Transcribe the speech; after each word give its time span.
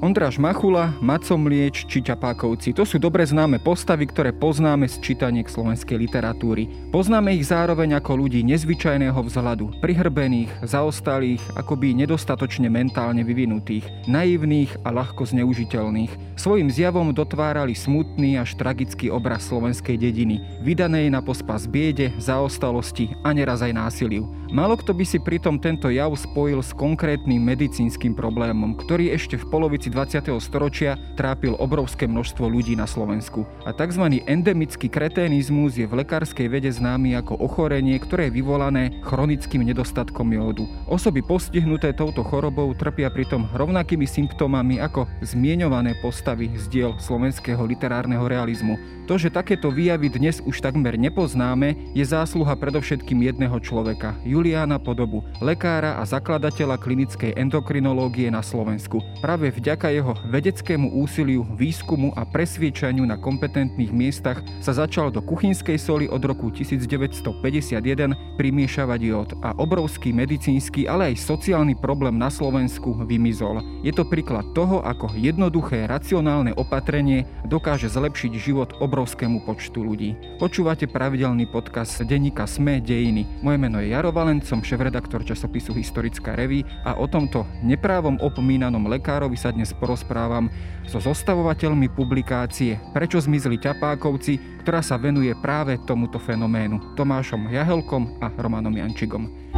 Ondráš 0.00 0.40
Machula, 0.40 0.96
Maco 1.04 1.36
Mlieč 1.36 1.84
či 1.84 2.00
Ťapákovci. 2.00 2.72
To 2.72 2.88
sú 2.88 2.96
dobre 2.96 3.20
známe 3.20 3.60
postavy, 3.60 4.08
ktoré 4.08 4.32
poznáme 4.32 4.88
z 4.88 4.96
čítaniek 4.96 5.44
slovenskej 5.44 6.00
literatúry. 6.00 6.72
Poznáme 6.88 7.36
ich 7.36 7.44
zároveň 7.52 8.00
ako 8.00 8.24
ľudí 8.24 8.40
nezvyčajného 8.48 9.20
vzhľadu, 9.20 9.76
prihrbených, 9.84 10.64
zaostalých, 10.64 11.44
akoby 11.52 11.92
nedostatočne 11.92 12.72
mentálne 12.72 13.20
vyvinutých, 13.28 14.08
naivných 14.08 14.72
a 14.80 14.88
ľahko 14.88 15.28
zneužiteľných. 15.28 16.32
Svojim 16.32 16.72
zjavom 16.72 17.12
dotvárali 17.12 17.76
smutný 17.76 18.40
až 18.40 18.56
tragický 18.56 19.12
obraz 19.12 19.52
slovenskej 19.52 20.00
dediny, 20.00 20.40
vydanej 20.64 21.12
na 21.12 21.20
pospas 21.20 21.68
biede, 21.68 22.08
zaostalosti 22.16 23.12
a 23.20 23.36
neraz 23.36 23.60
aj 23.60 23.76
násiliu. 23.76 24.24
Málo 24.48 24.80
kto 24.80 24.96
by 24.96 25.04
si 25.06 25.20
pritom 25.20 25.60
tento 25.62 25.92
jav 25.92 26.10
spojil 26.16 26.58
s 26.64 26.74
konkrétnym 26.74 27.38
medicínskym 27.38 28.16
problémom, 28.18 28.74
ktorý 28.74 29.14
ešte 29.14 29.38
v 29.38 29.46
polovici 29.46 29.89
20. 29.90 30.30
storočia 30.38 30.94
trápil 31.18 31.58
obrovské 31.58 32.06
množstvo 32.06 32.46
ľudí 32.46 32.78
na 32.78 32.86
Slovensku. 32.86 33.44
A 33.66 33.74
tzv. 33.74 34.22
endemický 34.24 34.86
kreténizmus 34.86 35.74
je 35.76 35.84
v 35.84 36.06
lekárskej 36.06 36.46
vede 36.46 36.70
známy 36.70 37.18
ako 37.18 37.36
ochorenie, 37.42 37.98
ktoré 37.98 38.30
je 38.30 38.38
vyvolané 38.38 39.02
chronickým 39.02 39.66
nedostatkom 39.66 40.30
jódu. 40.30 40.70
Osoby 40.86 41.22
postihnuté 41.24 41.90
touto 41.90 42.22
chorobou 42.22 42.70
trpia 42.78 43.10
pritom 43.10 43.50
rovnakými 43.50 44.06
symptómami 44.06 44.78
ako 44.78 45.10
zmieňované 45.24 45.98
postavy 45.98 46.54
z 46.54 46.64
diel 46.70 46.92
slovenského 47.02 47.60
literárneho 47.66 48.24
realizmu. 48.30 48.78
To, 49.08 49.18
že 49.18 49.32
takéto 49.32 49.72
výjavy 49.72 50.06
dnes 50.06 50.38
už 50.44 50.62
takmer 50.62 50.94
nepoznáme, 50.94 51.74
je 51.98 52.04
zásluha 52.06 52.54
predovšetkým 52.54 53.26
jedného 53.26 53.58
človeka, 53.58 54.14
Juliána 54.22 54.78
Podobu, 54.78 55.26
lekára 55.42 55.98
a 55.98 56.06
zakladateľa 56.06 56.78
klinickej 56.78 57.34
endokrinológie 57.34 58.30
na 58.30 58.44
Slovensku. 58.44 59.00
Práve 59.18 59.50
vďaka 59.50 59.79
jeho 59.88 60.12
vedeckému 60.28 60.92
úsiliu, 61.00 61.48
výskumu 61.56 62.12
a 62.12 62.28
presviečaniu 62.28 63.08
na 63.08 63.16
kompetentných 63.16 63.88
miestach 63.88 64.44
sa 64.60 64.76
začal 64.76 65.08
do 65.08 65.24
kuchynskej 65.24 65.80
soli 65.80 66.04
od 66.04 66.20
roku 66.20 66.52
1951 66.52 68.36
primiešavať 68.36 69.00
jód 69.00 69.28
a 69.40 69.56
obrovský 69.56 70.12
medicínsky, 70.12 70.84
ale 70.84 71.16
aj 71.16 71.24
sociálny 71.24 71.80
problém 71.80 72.20
na 72.20 72.28
Slovensku 72.28 72.92
vymizol. 73.08 73.64
Je 73.80 73.96
to 73.96 74.04
príklad 74.04 74.44
toho, 74.52 74.84
ako 74.84 75.16
jednoduché 75.16 75.88
racionálne 75.88 76.52
opatrenie 76.58 77.24
dokáže 77.48 77.88
zlepšiť 77.88 78.32
život 78.36 78.76
obrovskému 78.84 79.48
počtu 79.48 79.80
ľudí. 79.80 80.18
Počúvate 80.36 80.90
pravidelný 80.90 81.48
podcast 81.48 82.02
denníka 82.04 82.44
SME 82.44 82.82
Dejiny. 82.82 83.24
Moje 83.40 83.56
meno 83.56 83.78
je 83.78 83.94
Jaro 83.94 84.10
Valent, 84.10 84.42
som 84.42 84.58
šéf-redaktor 84.58 85.22
časopisu 85.22 85.72
Historická 85.78 86.34
reví 86.34 86.66
a 86.82 86.98
o 86.98 87.06
tomto 87.06 87.46
neprávom 87.62 88.18
opomínanom 88.18 88.90
lekárovi 88.90 89.38
sa 89.38 89.54
dnes 89.54 89.69
porozprávam 89.76 90.50
so 90.86 90.98
zostavovateľmi 90.98 91.90
publikácie 91.92 92.78
Prečo 92.90 93.22
zmizli 93.22 93.58
ťapákovci, 93.60 94.62
ktorá 94.66 94.82
sa 94.82 94.98
venuje 94.98 95.30
práve 95.38 95.78
tomuto 95.86 96.18
fenoménu 96.18 96.96
Tomášom 96.98 97.48
Jahelkom 97.48 98.18
a 98.18 98.28
Romanom 98.34 98.74
Jančigom. 98.74 99.50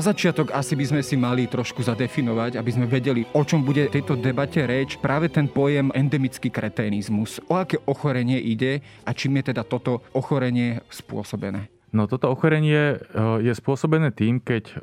Na 0.00 0.16
začiatok 0.16 0.56
asi 0.56 0.80
by 0.80 0.84
sme 0.88 1.02
si 1.04 1.12
mali 1.12 1.44
trošku 1.44 1.84
zadefinovať, 1.84 2.56
aby 2.56 2.70
sme 2.72 2.88
vedeli, 2.88 3.28
o 3.36 3.44
čom 3.44 3.60
bude 3.60 3.84
tejto 3.84 4.16
debate 4.16 4.64
reč, 4.64 4.96
práve 4.96 5.28
ten 5.28 5.44
pojem 5.44 5.92
endemický 5.92 6.48
kreténizmus. 6.48 7.36
O 7.52 7.60
aké 7.60 7.76
ochorenie 7.84 8.40
ide 8.40 8.80
a 9.04 9.12
čím 9.12 9.36
je 9.36 9.52
teda 9.52 9.60
toto 9.60 10.00
ochorenie 10.16 10.80
spôsobené? 10.88 11.68
No 11.90 12.06
toto 12.06 12.30
ochorenie 12.30 12.94
e, 12.94 12.96
je 13.42 13.50
spôsobené 13.50 14.14
tým, 14.14 14.38
keď 14.38 14.64
e, 14.70 14.74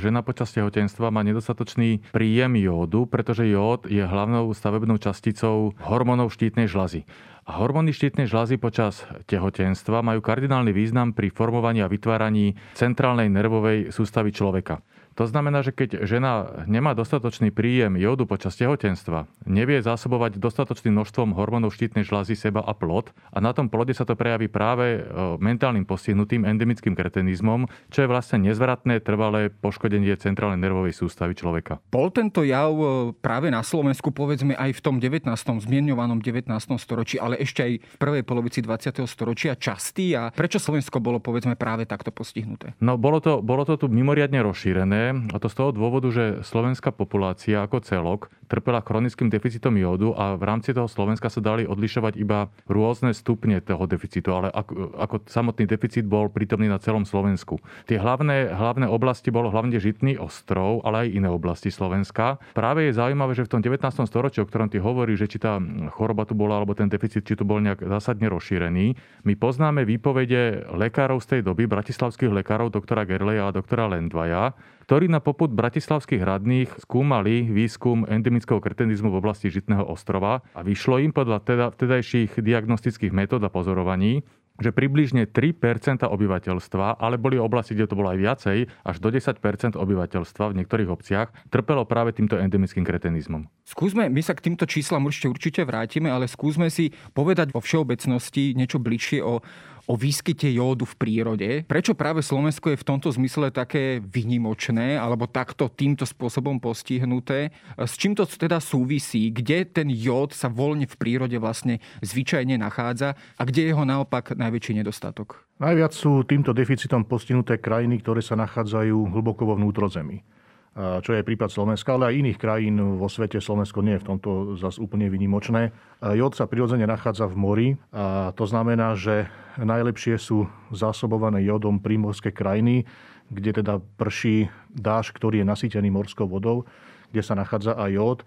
žena 0.00 0.24
počas 0.24 0.48
tehotenstva 0.56 1.12
má 1.12 1.20
nedostatočný 1.20 2.00
príjem 2.08 2.56
jódu, 2.56 3.04
pretože 3.04 3.44
jód 3.44 3.84
je 3.84 4.00
hlavnou 4.00 4.48
stavebnou 4.56 4.96
časticou 4.96 5.76
hormónov 5.84 6.32
štítnej 6.32 6.64
žlazy. 6.64 7.04
A 7.44 7.60
hormóny 7.60 7.92
štítnej 7.92 8.24
žľazy 8.24 8.56
počas 8.56 9.04
tehotenstva 9.28 10.00
majú 10.00 10.24
kardinálny 10.24 10.72
význam 10.72 11.12
pri 11.12 11.28
formovaní 11.28 11.84
a 11.84 11.92
vytváraní 11.92 12.56
centrálnej 12.72 13.28
nervovej 13.28 13.92
sústavy 13.92 14.32
človeka. 14.32 14.80
To 15.14 15.30
znamená, 15.30 15.62
že 15.62 15.70
keď 15.70 16.02
žena 16.10 16.66
nemá 16.66 16.90
dostatočný 16.98 17.54
príjem 17.54 17.94
jódu 17.94 18.26
počas 18.26 18.58
tehotenstva, 18.58 19.30
nevie 19.46 19.78
zásobovať 19.78 20.42
dostatočným 20.42 20.98
množstvom 20.98 21.38
hormónov 21.38 21.70
štítnej 21.70 22.02
žľazy 22.02 22.34
seba 22.34 22.66
a 22.66 22.74
plod 22.74 23.14
a 23.30 23.38
na 23.38 23.54
tom 23.54 23.70
plode 23.70 23.94
sa 23.94 24.02
to 24.02 24.18
prejaví 24.18 24.50
práve 24.50 24.98
e, 24.98 25.00
mentálnym 25.38 25.86
postihnutým 25.86 26.42
endemickým 26.42 26.98
kretenizmom, 26.98 27.70
čo 27.94 28.02
je 28.02 28.10
vlastne 28.10 28.42
nezvratné 28.42 28.98
trvalé 29.06 29.54
poškodenie 29.54 30.18
centrálnej 30.18 30.58
nervovej 30.58 30.98
sústavy 30.98 31.38
človeka. 31.38 31.78
Bol 31.94 32.10
tento 32.10 32.42
jav 32.42 32.74
e, 32.74 33.14
práve 33.14 33.54
na 33.54 33.62
Slovensku, 33.62 34.10
povedzme 34.10 34.58
aj 34.58 34.74
v 34.74 34.80
tom 34.82 34.98
19. 34.98 35.30
zmienovanom 35.38 36.18
19. 36.18 36.50
storočí, 36.82 37.22
ale 37.22 37.38
ešte 37.38 37.62
aj 37.62 37.72
v 37.78 37.96
prvej 38.02 38.22
polovici 38.26 38.58
20. 38.58 39.06
storočia 39.06 39.54
častý 39.54 40.18
a 40.18 40.34
prečo 40.34 40.58
Slovensko 40.58 40.98
bolo 40.98 41.22
povedzme 41.22 41.54
práve 41.54 41.86
takto 41.86 42.10
postihnuté? 42.10 42.74
No 42.82 42.98
bolo 42.98 43.22
to, 43.22 43.38
bolo 43.38 43.62
to 43.62 43.78
tu 43.78 43.86
mimoriadne 43.86 44.42
rozšírené 44.42 45.03
a 45.12 45.36
to 45.42 45.48
z 45.50 45.56
toho 45.58 45.70
dôvodu, 45.74 46.08
že 46.08 46.46
slovenská 46.46 46.94
populácia 46.94 47.60
ako 47.60 47.82
celok 47.82 48.32
trpela 48.44 48.84
chronickým 48.84 49.32
deficitom 49.32 49.74
jódu 49.74 50.12
a 50.14 50.36
v 50.36 50.44
rámci 50.44 50.76
toho 50.76 50.86
Slovenska 50.86 51.32
sa 51.32 51.40
dali 51.40 51.64
odlišovať 51.64 52.14
iba 52.20 52.52
rôzne 52.68 53.16
stupne 53.16 53.58
toho 53.64 53.88
deficitu, 53.88 54.30
ale 54.30 54.52
ako, 54.52 54.94
ako 54.94 55.16
samotný 55.26 55.64
deficit 55.66 56.04
bol 56.04 56.28
prítomný 56.28 56.68
na 56.68 56.78
celom 56.78 57.08
Slovensku. 57.08 57.58
Tie 57.88 57.96
hlavné, 57.96 58.52
hlavné 58.52 58.86
oblasti 58.86 59.32
bolo 59.32 59.50
hlavne 59.50 59.76
Žitný 59.80 60.20
ostrov, 60.20 60.84
ale 60.86 61.08
aj 61.08 61.18
iné 61.18 61.28
oblasti 61.28 61.68
Slovenska. 61.72 62.38
Práve 62.54 62.86
je 62.88 62.96
zaujímavé, 62.96 63.34
že 63.34 63.48
v 63.48 63.58
tom 63.58 63.60
19. 63.64 63.82
storočí, 64.06 64.38
o 64.38 64.46
ktorom 64.46 64.70
ty 64.70 64.78
hovorí, 64.78 65.18
že 65.18 65.26
či 65.26 65.42
tá 65.42 65.58
choroba 65.90 66.28
tu 66.28 66.38
bola, 66.38 66.62
alebo 66.62 66.76
ten 66.76 66.86
deficit, 66.86 67.26
či 67.26 67.34
tu 67.34 67.42
bol 67.42 67.58
nejak 67.58 67.82
zásadne 67.82 68.30
rozšírený, 68.30 68.94
my 69.26 69.34
poznáme 69.34 69.82
výpovede 69.82 70.70
lekárov 70.72 71.18
z 71.24 71.26
tej 71.36 71.40
doby, 71.42 71.66
bratislavských 71.66 72.30
lekárov, 72.30 72.70
doktora 72.70 73.02
Gerleja 73.08 73.50
a 73.50 73.54
doktora 73.54 73.90
Lendvaja, 73.90 74.54
ktorí 74.84 75.08
na 75.08 75.24
poput 75.24 75.48
bratislavských 75.48 76.20
radných 76.20 76.68
skúmali 76.84 77.48
výskum 77.48 78.04
endemického 78.04 78.60
kretenizmu 78.60 79.08
v 79.08 79.18
oblasti 79.24 79.48
Žitného 79.48 79.88
ostrova 79.88 80.44
a 80.52 80.60
vyšlo 80.60 81.00
im 81.00 81.08
podľa 81.08 81.40
teda, 81.40 81.66
vtedajších 81.72 82.36
diagnostických 82.36 83.16
metód 83.16 83.40
a 83.40 83.48
pozorovaní, 83.48 84.20
že 84.62 84.70
približne 84.70 85.26
3% 85.26 86.06
obyvateľstva, 86.06 87.02
ale 87.02 87.18
boli 87.18 87.34
oblasti, 87.34 87.74
kde 87.74 87.90
to 87.90 87.98
bolo 87.98 88.14
aj 88.14 88.18
viacej, 88.22 88.58
až 88.86 88.96
do 89.02 89.10
10% 89.10 89.74
obyvateľstva 89.74 90.44
v 90.54 90.56
niektorých 90.62 90.90
obciach, 90.90 91.34
trpelo 91.50 91.82
práve 91.82 92.14
týmto 92.14 92.38
endemickým 92.38 92.86
kretenizmom. 92.86 93.50
Skúsme, 93.66 94.06
my 94.06 94.22
sa 94.22 94.38
k 94.38 94.46
týmto 94.46 94.68
číslam 94.70 95.10
určite 95.10 95.26
určite 95.26 95.60
vrátime, 95.66 96.06
ale 96.06 96.30
skúsme 96.30 96.70
si 96.70 96.94
povedať 97.16 97.50
vo 97.50 97.58
všeobecnosti 97.58 98.54
niečo 98.54 98.78
bližšie 98.78 99.26
o 99.26 99.42
o 99.86 99.94
výskyte 99.96 100.48
jódu 100.48 100.88
v 100.88 100.94
prírode. 100.96 101.48
Prečo 101.68 101.92
práve 101.92 102.24
Slovensko 102.24 102.72
je 102.72 102.80
v 102.80 102.88
tomto 102.88 103.12
zmysle 103.12 103.52
také 103.52 104.00
vynimočné 104.00 104.96
alebo 104.96 105.28
takto 105.28 105.68
týmto 105.68 106.08
spôsobom 106.08 106.56
postihnuté? 106.60 107.52
S 107.76 108.00
čím 108.00 108.16
to 108.16 108.24
teda 108.24 108.60
súvisí? 108.60 109.28
Kde 109.28 109.68
ten 109.68 109.88
jód 109.92 110.32
sa 110.32 110.48
voľne 110.48 110.88
v 110.88 110.96
prírode 110.96 111.36
vlastne 111.36 111.84
zvyčajne 112.00 112.56
nachádza 112.56 113.16
a 113.36 113.42
kde 113.44 113.68
je 113.68 113.70
jeho 113.76 113.84
naopak 113.84 114.32
najväčší 114.36 114.80
nedostatok? 114.80 115.44
Najviac 115.60 115.92
sú 115.94 116.24
týmto 116.26 116.50
deficitom 116.50 117.06
postihnuté 117.06 117.60
krajiny, 117.60 118.02
ktoré 118.02 118.24
sa 118.24 118.34
nachádzajú 118.34 119.14
hlboko 119.14 119.46
vo 119.46 119.54
vnútrozemí 119.54 120.24
čo 120.74 121.10
je 121.14 121.22
prípad 121.22 121.54
Slovenska, 121.54 121.94
ale 121.94 122.10
aj 122.10 122.18
iných 122.18 122.38
krajín 122.38 122.76
vo 122.98 123.06
svete. 123.06 123.38
Slovensko 123.38 123.78
nie 123.86 123.94
je 123.94 124.02
v 124.02 124.08
tomto 124.10 124.30
zase 124.58 124.82
úplne 124.82 125.06
vynimočné. 125.06 125.70
Jod 126.02 126.34
sa 126.34 126.50
prirodzene 126.50 126.82
nachádza 126.82 127.30
v 127.30 127.36
mori 127.38 127.68
a 127.94 128.34
to 128.34 128.42
znamená, 128.42 128.98
že 128.98 129.30
najlepšie 129.54 130.18
sú 130.18 130.50
zásobované 130.74 131.46
jodom 131.46 131.78
prímorské 131.78 132.34
krajiny, 132.34 132.90
kde 133.30 133.62
teda 133.62 133.78
prší 133.94 134.50
dáž, 134.74 135.14
ktorý 135.14 135.46
je 135.46 135.46
nasýtený 135.46 135.94
morskou 135.94 136.26
vodou, 136.26 136.66
kde 137.14 137.22
sa 137.22 137.38
nachádza 137.38 137.78
aj 137.78 137.90
jód 137.94 138.18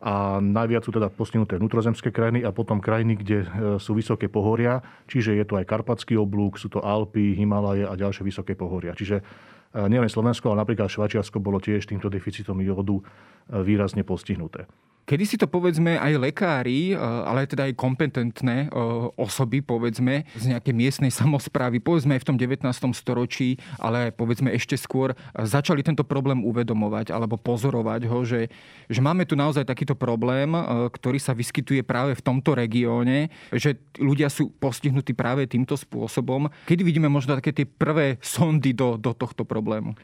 a 0.00 0.40
najviac 0.40 0.88
sú 0.88 0.96
teda 0.96 1.12
postihnuté 1.12 1.60
vnútrozemské 1.60 2.08
krajiny 2.08 2.40
a 2.40 2.56
potom 2.56 2.80
krajiny, 2.80 3.20
kde 3.20 3.38
e, 3.44 3.46
sú 3.76 3.92
vysoké 3.92 4.32
pohoria, 4.32 4.80
čiže 5.04 5.36
je 5.36 5.44
to 5.44 5.60
aj 5.60 5.68
Karpatský 5.68 6.16
oblúk, 6.16 6.56
sú 6.56 6.72
to 6.72 6.80
Alpy, 6.80 7.36
Himalaje 7.36 7.84
a 7.84 7.92
ďalšie 8.00 8.24
vysoké 8.24 8.56
pohoria. 8.56 8.96
Čiže 8.96 9.20
nielen 9.74 10.10
Slovensko, 10.10 10.50
ale 10.50 10.66
napríklad 10.66 10.90
Švačiarsko 10.90 11.38
bolo 11.38 11.62
tiež 11.62 11.86
týmto 11.86 12.10
deficitom 12.10 12.58
jodu 12.58 12.98
e, 12.98 13.04
výrazne 13.62 14.02
postihnuté. 14.02 14.66
Kedy 15.10 15.24
si 15.26 15.34
to 15.34 15.50
povedzme 15.50 15.98
aj 15.98 16.22
lekári, 16.22 16.94
ale 16.94 17.42
teda 17.42 17.66
aj 17.66 17.74
kompetentné 17.74 18.70
osoby, 19.18 19.58
povedzme, 19.58 20.22
z 20.38 20.54
nejakej 20.54 20.70
miestnej 20.70 21.10
samozprávy, 21.10 21.82
povedzme 21.82 22.14
aj 22.14 22.22
v 22.22 22.28
tom 22.30 22.38
19. 22.38 22.62
storočí, 22.94 23.58
ale 23.82 24.14
povedzme 24.14 24.54
ešte 24.54 24.78
skôr, 24.78 25.18
začali 25.34 25.82
tento 25.82 26.06
problém 26.06 26.46
uvedomovať 26.46 27.10
alebo 27.10 27.34
pozorovať 27.34 28.06
ho, 28.06 28.22
že, 28.22 28.54
že 28.86 29.02
máme 29.02 29.26
tu 29.26 29.34
naozaj 29.34 29.66
takýto 29.66 29.98
problém, 29.98 30.54
ktorý 30.94 31.18
sa 31.18 31.34
vyskytuje 31.34 31.82
práve 31.82 32.14
v 32.14 32.22
tomto 32.22 32.54
regióne, 32.54 33.34
že 33.50 33.82
ľudia 33.98 34.30
sú 34.30 34.54
postihnutí 34.62 35.10
práve 35.10 35.42
týmto 35.50 35.74
spôsobom. 35.74 36.46
Kedy 36.70 36.86
vidíme 36.86 37.10
možno 37.10 37.34
také 37.34 37.50
tie 37.50 37.66
prvé 37.66 38.22
sondy 38.22 38.70
do, 38.70 38.94
do 38.94 39.10
tohto 39.10 39.42
problému? 39.42 39.98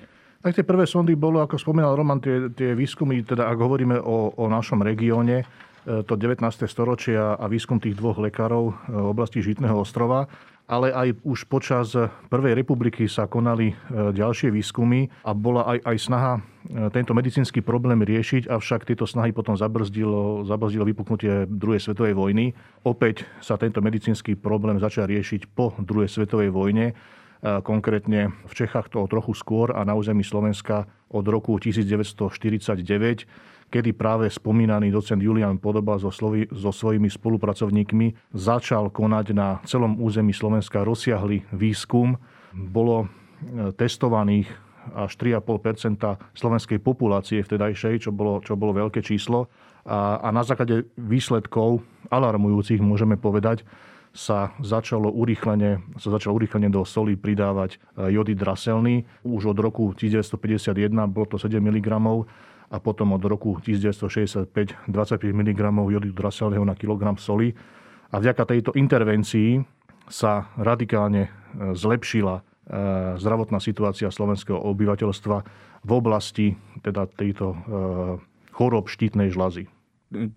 Tak 0.47 0.63
tie 0.63 0.71
prvé 0.71 0.87
sondy 0.87 1.19
bolo, 1.19 1.43
ako 1.43 1.59
spomínal 1.59 1.99
Roman, 1.99 2.23
tie, 2.23 2.47
tie 2.55 2.71
výskumy, 2.79 3.19
teda 3.27 3.51
ak 3.51 3.59
hovoríme 3.59 3.99
o, 3.99 4.31
o 4.31 4.47
našom 4.47 4.79
regióne, 4.79 5.43
e, 5.43 6.07
to 6.07 6.15
19. 6.15 6.39
storočia 6.71 7.35
a 7.35 7.51
výskum 7.51 7.83
tých 7.83 7.99
dvoch 7.99 8.15
lekárov 8.23 8.71
e, 8.71 8.73
v 8.87 9.11
oblasti 9.11 9.43
Žitného 9.43 9.75
ostrova, 9.75 10.31
ale 10.71 10.95
aj 10.95 11.19
už 11.27 11.51
počas 11.51 11.99
Prvej 12.31 12.63
republiky 12.63 13.11
sa 13.11 13.27
konali 13.27 13.75
e, 13.75 14.15
ďalšie 14.15 14.55
výskumy 14.55 15.27
a 15.27 15.35
bola 15.35 15.67
aj, 15.67 15.79
aj 15.83 15.97
snaha 15.99 16.35
tento 16.95 17.11
medicínsky 17.11 17.59
problém 17.59 18.07
riešiť, 18.07 18.47
avšak 18.47 18.87
tieto 18.87 19.03
snahy 19.03 19.35
potom 19.35 19.59
zabrzdilo, 19.59 20.47
zabrzdilo 20.47 20.87
vypuknutie 20.87 21.51
druhej 21.51 21.83
svetovej 21.91 22.15
vojny. 22.15 22.55
Opäť 22.87 23.27
sa 23.43 23.59
tento 23.59 23.83
medicínsky 23.83 24.39
problém 24.39 24.79
začal 24.79 25.11
riešiť 25.11 25.51
po 25.59 25.75
druhej 25.83 26.07
svetovej 26.07 26.55
vojne 26.55 26.95
konkrétne 27.45 28.33
v 28.49 28.53
Čechách 28.55 28.93
to 28.93 29.05
o 29.05 29.11
trochu 29.11 29.37
skôr 29.37 29.75
a 29.77 29.85
na 29.85 29.93
území 29.93 30.25
Slovenska 30.25 30.89
od 31.13 31.25
roku 31.29 31.57
1949, 31.61 33.27
kedy 33.71 33.91
práve 33.95 34.31
spomínaný 34.31 34.95
docent 34.95 35.19
Julian 35.19 35.59
Podoba 35.59 35.99
so, 35.99 36.11
slovi, 36.11 36.47
so 36.51 36.71
svojimi 36.71 37.11
spolupracovníkmi 37.11 38.35
začal 38.35 38.91
konať 38.91 39.27
na 39.35 39.59
celom 39.67 39.99
území 39.99 40.31
Slovenska 40.31 40.87
rozsiahly 40.87 41.47
výskum. 41.51 42.15
Bolo 42.55 43.07
e, 43.07 43.75
testovaných 43.75 44.47
až 44.95 45.19
3,5% 45.19 45.99
slovenskej 46.31 46.79
populácie 46.79 47.43
vtedajšej, 47.43 48.07
čo 48.07 48.11
bolo, 48.15 48.39
čo 48.39 48.55
bolo 48.55 48.71
veľké 48.71 49.03
číslo. 49.03 49.51
A, 49.83 50.23
a 50.23 50.29
na 50.31 50.47
základe 50.47 50.87
výsledkov 50.95 51.83
alarmujúcich 52.11 52.79
môžeme 52.79 53.19
povedať, 53.19 53.67
sa 54.17 54.57
začalo 54.65 55.13
urýchlenie, 55.13 56.01
sa 56.01 56.09
začalo 56.09 56.41
urýchlenie 56.41 56.73
do 56.73 56.89
soli 56.89 57.21
pridávať 57.21 57.77
e, 57.77 58.17
jody 58.17 58.33
draselný. 58.33 59.05
Už 59.29 59.53
od 59.53 59.59
roku 59.61 59.93
1951 59.93 60.73
bolo 61.13 61.29
to 61.29 61.37
7 61.37 61.61
mg 61.61 61.89
a 62.73 62.77
potom 62.81 63.13
od 63.13 63.23
roku 63.23 63.61
1965 63.61 64.89
25 64.89 65.21
mg 65.21 65.61
jodu 65.93 66.09
draselného 66.17 66.65
na 66.65 66.73
kilogram 66.73 67.21
soli. 67.21 67.53
A 68.09 68.17
vďaka 68.17 68.49
tejto 68.49 68.73
intervencii 68.73 69.61
sa 70.09 70.49
radikálne 70.57 71.29
e, 71.29 71.31
zlepšila 71.77 72.41
e, 72.41 72.43
zdravotná 73.21 73.61
situácia 73.61 74.09
slovenského 74.09 74.57
obyvateľstva 74.57 75.37
v 75.87 75.91
oblasti 75.93 76.59
teda 76.83 77.07
tejto 77.07 77.55
chorob 78.51 78.91
štítnej 78.91 79.31
žlazy. 79.31 79.71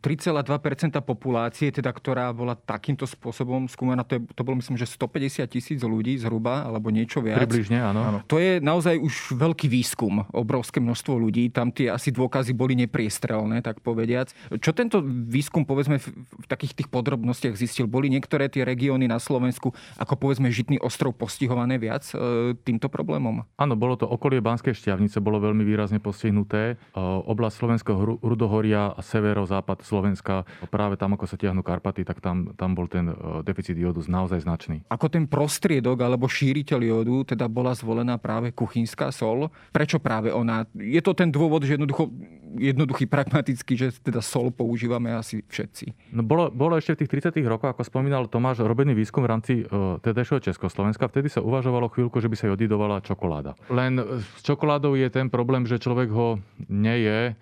3,2% 0.03 0.99
populácie, 1.01 1.71
teda, 1.71 1.89
ktorá 1.89 2.29
bola 2.35 2.53
takýmto 2.53 3.07
spôsobom 3.07 3.65
skúmaná, 3.71 4.03
to, 4.03 4.19
je, 4.19 4.21
to 4.35 4.41
bolo 4.43 4.59
myslím, 4.59 4.75
že 4.75 4.85
150 4.85 5.47
tisíc 5.47 5.79
ľudí 5.81 6.19
zhruba, 6.19 6.67
alebo 6.67 6.91
niečo 6.91 7.23
viac. 7.23 7.41
Približne, 7.47 7.79
áno. 7.79 8.21
To 8.27 8.37
je 8.37 8.59
naozaj 8.59 8.99
už 8.99 9.39
veľký 9.39 9.71
výskum, 9.71 10.27
obrovské 10.35 10.83
množstvo 10.83 11.13
ľudí, 11.15 11.49
tam 11.49 11.71
tie 11.71 11.89
asi 11.89 12.11
dôkazy 12.11 12.51
boli 12.53 12.75
nepriestrelné, 12.75 13.63
tak 13.63 13.79
povediac. 13.79 14.31
Čo 14.59 14.75
tento 14.75 14.99
výskum, 15.05 15.63
povedzme, 15.63 15.97
v, 16.01 16.07
takých 16.45 16.75
tých 16.83 16.89
podrobnostiach 16.91 17.55
zistil? 17.55 17.87
Boli 17.87 18.11
niektoré 18.11 18.51
tie 18.51 18.67
regióny 18.67 19.07
na 19.07 19.17
Slovensku, 19.17 19.71
ako 19.95 20.13
povedzme 20.19 20.51
Žitný 20.51 20.81
ostrov, 20.81 21.15
postihované 21.15 21.77
viac 21.77 22.03
e, 22.11 22.57
týmto 22.57 22.89
problémom? 22.89 23.45
Áno, 23.55 23.73
bolo 23.77 23.95
to 23.95 24.09
okolie 24.09 24.41
Banskej 24.43 24.75
šťavnice, 24.75 25.21
bolo 25.23 25.39
veľmi 25.39 25.63
výrazne 25.63 26.01
postihnuté. 26.01 26.75
E, 26.75 26.99
oblasť 26.99 27.55
Slovenského 27.61 27.99
Rudohoria 28.19 28.91
a 28.91 29.01
severo 29.05 29.45
západ 29.69 29.85
Slovenska, 29.85 30.35
práve 30.73 30.97
tam, 30.97 31.13
ako 31.13 31.29
sa 31.29 31.37
tiahnu 31.37 31.61
Karpaty, 31.61 32.01
tak 32.01 32.17
tam, 32.25 32.57
tam 32.57 32.73
bol 32.73 32.89
ten 32.89 33.13
e, 33.13 33.45
deficit 33.45 33.77
jodu 33.77 34.01
naozaj 34.09 34.41
značný. 34.41 34.81
Ako 34.89 35.13
ten 35.13 35.29
prostriedok 35.29 36.01
alebo 36.01 36.25
šíriteľ 36.25 36.79
jodu 36.81 37.37
teda 37.37 37.45
bola 37.45 37.77
zvolená 37.77 38.17
práve 38.17 38.49
kuchynská 38.49 39.13
sol. 39.13 39.53
Prečo 39.69 40.01
práve 40.01 40.33
ona? 40.33 40.65
Je 40.73 40.97
to 41.05 41.13
ten 41.13 41.29
dôvod, 41.29 41.61
že 41.61 41.77
jednoducho, 41.77 42.09
jednoduchý, 42.57 43.05
pragmatický, 43.05 43.77
že 43.77 43.93
teda 44.01 44.25
sol 44.25 44.49
používame 44.49 45.13
asi 45.13 45.45
všetci. 45.45 46.17
No 46.17 46.25
bolo, 46.25 46.49
bolo 46.49 46.73
ešte 46.81 46.97
v 46.97 47.05
tých 47.05 47.29
30 47.29 47.45
rokoch, 47.45 47.69
ako 47.69 47.85
spomínal 47.85 48.25
Tomáš, 48.25 48.65
robený 48.65 48.97
výskum 48.97 49.21
v 49.21 49.29
rámci 49.29 49.53
uh, 49.61 50.01
tedajšieho 50.01 50.41
Československa. 50.41 51.05
Vtedy 51.05 51.29
sa 51.29 51.45
uvažovalo 51.45 51.93
chvíľku, 51.93 52.17
že 52.17 52.31
by 52.31 52.35
sa 52.39 52.49
jodidovala 52.49 53.05
čokoláda. 53.05 53.53
Len 53.69 54.01
s 54.17 54.41
čokoládou 54.41 54.97
je 54.97 55.11
ten 55.13 55.29
problém, 55.29 55.67
že 55.69 55.77
človek 55.77 56.09
ho 56.09 56.41
neje 56.65 57.37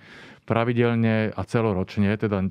pravidelne 0.47 1.35
a 1.35 1.41
celoročne, 1.43 2.15
teda 2.15 2.47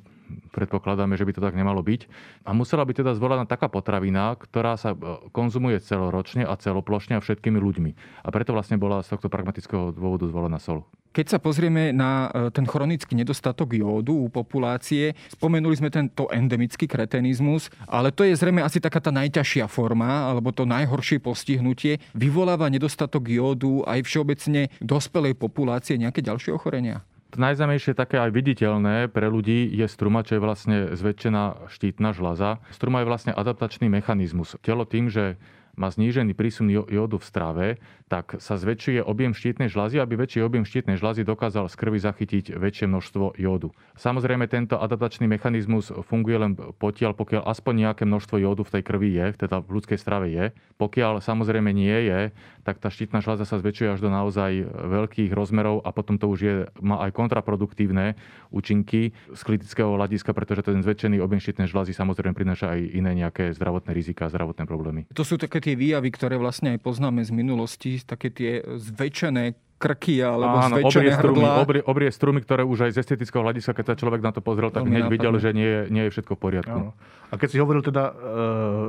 predpokladáme, 0.53 1.17
že 1.17 1.25
by 1.25 1.33
to 1.33 1.45
tak 1.45 1.55
nemalo 1.57 1.81
byť. 1.81 2.07
A 2.45 2.53
musela 2.53 2.85
by 2.85 2.93
teda 2.93 3.17
zvolená 3.17 3.49
taká 3.49 3.71
potravina, 3.71 4.35
ktorá 4.37 4.77
sa 4.77 4.93
e, 4.93 4.99
konzumuje 5.31 5.81
celoročne 5.81 6.45
a 6.45 6.55
celoplošne 6.59 7.17
a 7.17 7.23
všetkými 7.23 7.57
ľuďmi. 7.57 7.91
A 8.27 8.29
preto 8.35 8.53
vlastne 8.53 8.77
bola 8.77 9.01
z 9.01 9.17
tohto 9.17 9.31
pragmatického 9.31 9.95
dôvodu 9.95 10.27
zvolená 10.29 10.59
sol. 10.61 10.85
Keď 11.17 11.27
sa 11.33 11.39
pozrieme 11.41 11.97
na 11.97 12.29
e, 12.29 12.53
ten 12.53 12.69
chronický 12.69 13.17
nedostatok 13.17 13.73
jódu 13.73 14.13
u 14.13 14.29
populácie, 14.29 15.17
spomenuli 15.33 15.79
sme 15.79 15.89
tento 15.89 16.29
endemický 16.29 16.85
kretenizmus, 16.85 17.73
ale 17.89 18.13
to 18.13 18.27
je 18.27 18.37
zrejme 18.37 18.61
asi 18.61 18.83
taká 18.83 19.01
tá 19.01 19.09
najťažšia 19.15 19.65
forma, 19.71 20.29
alebo 20.29 20.53
to 20.53 20.69
najhoršie 20.69 21.23
postihnutie. 21.23 22.03
Vyvoláva 22.13 22.69
nedostatok 22.69 23.33
jódu 23.33 23.81
aj 23.89 24.05
všeobecne 24.05 24.69
dospelej 24.85 25.39
populácie 25.39 25.97
nejaké 25.97 26.21
ďalšie 26.21 26.53
ochorenia? 26.53 27.01
Najzamejšie 27.39 27.97
také 27.97 28.21
aj 28.21 28.35
viditeľné 28.35 29.09
pre 29.13 29.31
ľudí 29.31 29.69
je 29.71 29.87
struma, 29.87 30.27
čo 30.27 30.37
je 30.37 30.45
vlastne 30.45 30.77
zväčšená 30.97 31.71
štítna 31.71 32.13
žľaza. 32.17 32.61
Struma 32.75 33.05
je 33.05 33.09
vlastne 33.09 33.33
adaptačný 33.33 33.87
mechanizmus. 33.89 34.59
Telo 34.61 34.85
tým, 34.85 35.09
že 35.13 35.41
má 35.77 35.93
znížený 35.93 36.33
prísun 36.33 36.73
jódu 36.73 37.21
v 37.21 37.29
strave, 37.29 37.67
tak 38.09 38.41
sa 38.41 38.57
zväčšuje 38.57 39.05
objem 39.05 39.37
štítnej 39.37 39.69
žľazy, 39.69 40.01
aby 40.01 40.17
väčší 40.17 40.41
objem 40.41 40.65
štítnej 40.65 40.97
žľazy 40.97 41.23
dokázal 41.29 41.69
z 41.69 41.77
krvi 41.77 42.01
zachytiť 42.01 42.57
väčšie 42.57 42.89
množstvo 42.89 43.37
jódu. 43.37 43.77
Samozrejme, 44.01 44.49
tento 44.49 44.81
adaptačný 44.81 45.29
mechanizmus 45.29 45.93
funguje 46.09 46.37
len 46.41 46.53
potiaľ, 46.57 47.13
pokiaľ 47.13 47.43
aspoň 47.45 47.75
nejaké 47.87 48.09
množstvo 48.09 48.41
jódu 48.41 48.65
v 48.65 48.73
tej 48.81 48.83
krvi 48.89 49.09
je, 49.21 49.27
teda 49.37 49.61
v 49.61 49.69
ľudskej 49.77 49.99
strave 50.01 50.33
je. 50.33 50.45
Pokiaľ 50.81 51.21
samozrejme 51.21 51.69
nie 51.77 52.09
je, 52.09 52.33
tak 52.67 52.83
tá 52.83 52.91
štítna 52.91 53.23
žľaza 53.23 53.47
sa 53.47 53.63
zväčšuje 53.63 53.95
až 53.95 54.03
do 54.03 54.11
naozaj 54.11 54.67
veľkých 54.67 55.31
rozmerov 55.31 55.87
a 55.87 55.95
potom 55.95 56.19
to 56.19 56.27
už 56.27 56.39
je, 56.43 56.55
má 56.83 56.99
aj 57.07 57.15
kontraproduktívne 57.15 58.19
účinky 58.51 59.15
z 59.15 59.41
kritického 59.47 59.95
hľadiska, 59.95 60.35
pretože 60.35 60.67
ten 60.67 60.83
zväčšený 60.83 61.23
objem 61.23 61.39
štítnej 61.39 61.71
žľazy 61.71 61.95
samozrejme 61.95 62.35
prináša 62.35 62.75
aj 62.75 62.81
iné 62.91 63.15
nejaké 63.15 63.55
zdravotné 63.55 63.95
rizika, 63.95 64.27
zdravotné 64.27 64.67
problémy. 64.67 65.07
To 65.15 65.23
sú 65.23 65.39
také 65.39 65.63
tie 65.63 65.79
výjavy, 65.79 66.11
ktoré 66.11 66.35
vlastne 66.35 66.75
aj 66.75 66.83
poznáme 66.83 67.23
z 67.23 67.31
minulosti, 67.31 68.03
také 68.03 68.35
tie 68.35 68.67
zväčšené 68.67 69.55
krky 69.77 70.25
alebo 70.25 70.57
Áno, 70.57 70.81
obrie 70.81 71.13
strumy, 71.13 71.45
obrie, 71.45 71.83
obrie 71.85 72.09
strumy, 72.09 72.41
ktoré 72.41 72.65
už 72.65 72.89
aj 72.89 72.97
z 72.97 72.99
estetického 73.05 73.45
hľadiska, 73.45 73.77
keď 73.77 73.93
sa 73.93 73.95
človek 74.01 74.25
na 74.25 74.33
to 74.33 74.41
pozrel, 74.41 74.73
tak 74.73 74.89
hneď 74.89 75.13
videl, 75.13 75.37
že 75.37 75.53
nie 75.53 75.69
je, 75.69 75.81
nie 75.93 76.03
je 76.09 76.11
všetko 76.17 76.33
v 76.33 76.41
poriadku. 76.41 76.81
Áno. 76.81 76.91
A 77.29 77.35
keď 77.37 77.49
si 77.53 77.59
hovoril 77.61 77.85
teda, 77.85 78.05
e, 78.09 78.13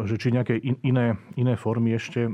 že 0.07 0.15
či 0.15 0.31
nejaké 0.31 0.55
iné, 0.63 1.19
iné 1.35 1.53
formy 1.59 1.97
ešte 1.97 2.29
e, 2.29 2.31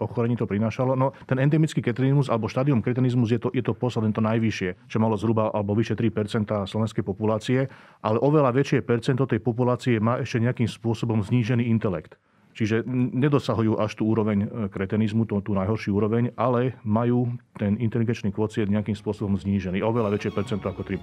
ochorení 0.00 0.40
to 0.40 0.48
prinášalo, 0.48 0.96
no 0.96 1.12
ten 1.28 1.36
endemický 1.36 1.84
kretenizmus 1.84 2.32
alebo 2.32 2.48
štádium 2.48 2.80
kretenizmus 2.80 3.28
je 3.28 3.40
to, 3.42 3.48
je 3.52 3.60
to 3.60 3.76
posledné, 3.76 4.14
to 4.16 4.24
najvyššie, 4.24 4.88
čo 4.88 4.96
malo 4.96 5.18
zhruba 5.20 5.52
alebo 5.52 5.76
vyše 5.76 5.92
3% 5.92 6.48
slovenskej 6.64 7.04
populácie, 7.04 7.68
ale 8.00 8.16
oveľa 8.22 8.56
väčšie 8.56 8.86
percento 8.86 9.28
tej 9.28 9.42
populácie 9.42 10.00
má 10.00 10.22
ešte 10.22 10.40
nejakým 10.40 10.70
spôsobom 10.70 11.20
znížený 11.20 11.68
intelekt. 11.68 12.16
Čiže 12.52 12.84
nedosahujú 12.88 13.80
až 13.80 13.96
tú 13.96 14.08
úroveň 14.12 14.38
e, 14.44 14.46
kretenizmu, 14.68 15.24
tú, 15.24 15.40
tú 15.40 15.56
najhoršiu 15.56 15.96
úroveň, 15.96 16.36
ale 16.36 16.76
majú 16.84 17.32
ten 17.56 17.80
inteligenčný 17.80 18.28
kvocient 18.28 18.68
nejakým 18.68 18.96
spôsobom 18.96 19.40
znížený. 19.40 19.80
Oveľa 19.80 20.12
väčšie 20.12 20.36
percento 20.36 20.68
ako 20.68 20.84
3 20.84 21.00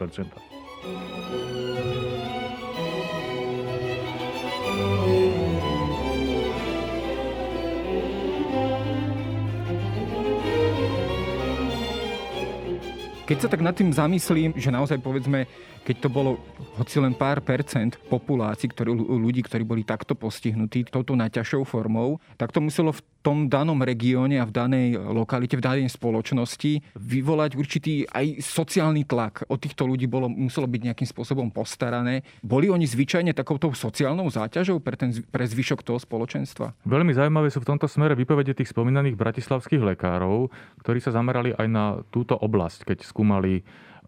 Keď 13.30 13.46
sa 13.46 13.46
tak 13.46 13.62
nad 13.62 13.78
tým 13.78 13.94
zamyslím, 13.94 14.58
že 14.58 14.74
naozaj 14.74 15.06
povedzme 15.06 15.46
keď 15.90 16.06
to 16.06 16.10
bolo 16.14 16.38
hoci 16.78 17.02
len 17.02 17.18
pár 17.18 17.42
percent 17.42 17.98
populácií, 18.14 18.70
ktorí, 18.70 18.94
ľudí, 18.94 19.42
ktorí 19.42 19.66
boli 19.66 19.82
takto 19.82 20.14
postihnutí 20.14 20.86
touto 20.86 21.18
najťažšou 21.18 21.66
formou, 21.66 22.22
tak 22.38 22.54
to 22.54 22.62
muselo 22.62 22.94
v 22.94 23.02
tom 23.26 23.50
danom 23.50 23.82
regióne 23.82 24.38
a 24.38 24.46
v 24.46 24.54
danej 24.54 24.88
lokalite, 25.02 25.58
v 25.58 25.66
danej 25.66 25.90
spoločnosti 25.90 26.94
vyvolať 26.94 27.58
určitý 27.58 28.06
aj 28.06 28.38
sociálny 28.38 29.02
tlak. 29.10 29.50
O 29.50 29.58
týchto 29.58 29.90
ľudí 29.90 30.06
bolo, 30.06 30.30
muselo 30.30 30.70
byť 30.70 30.94
nejakým 30.94 31.10
spôsobom 31.10 31.50
postarané. 31.50 32.22
Boli 32.46 32.70
oni 32.70 32.86
zvyčajne 32.86 33.34
takouto 33.34 33.74
sociálnou 33.74 34.30
záťažou 34.30 34.78
pre, 34.86 34.94
ten, 34.94 35.10
pre 35.34 35.50
zvyšok 35.50 35.82
toho 35.82 35.98
spoločenstva? 35.98 36.78
Veľmi 36.86 37.18
zaujímavé 37.18 37.50
sú 37.50 37.66
v 37.66 37.70
tomto 37.76 37.90
smere 37.90 38.14
vypovede 38.14 38.54
tých 38.54 38.70
spomínaných 38.72 39.18
bratislavských 39.18 39.82
lekárov, 39.82 40.54
ktorí 40.86 41.02
sa 41.02 41.10
zamerali 41.10 41.58
aj 41.58 41.68
na 41.68 42.00
túto 42.14 42.38
oblasť, 42.38 42.94
keď 42.94 43.04
skúmali 43.04 43.66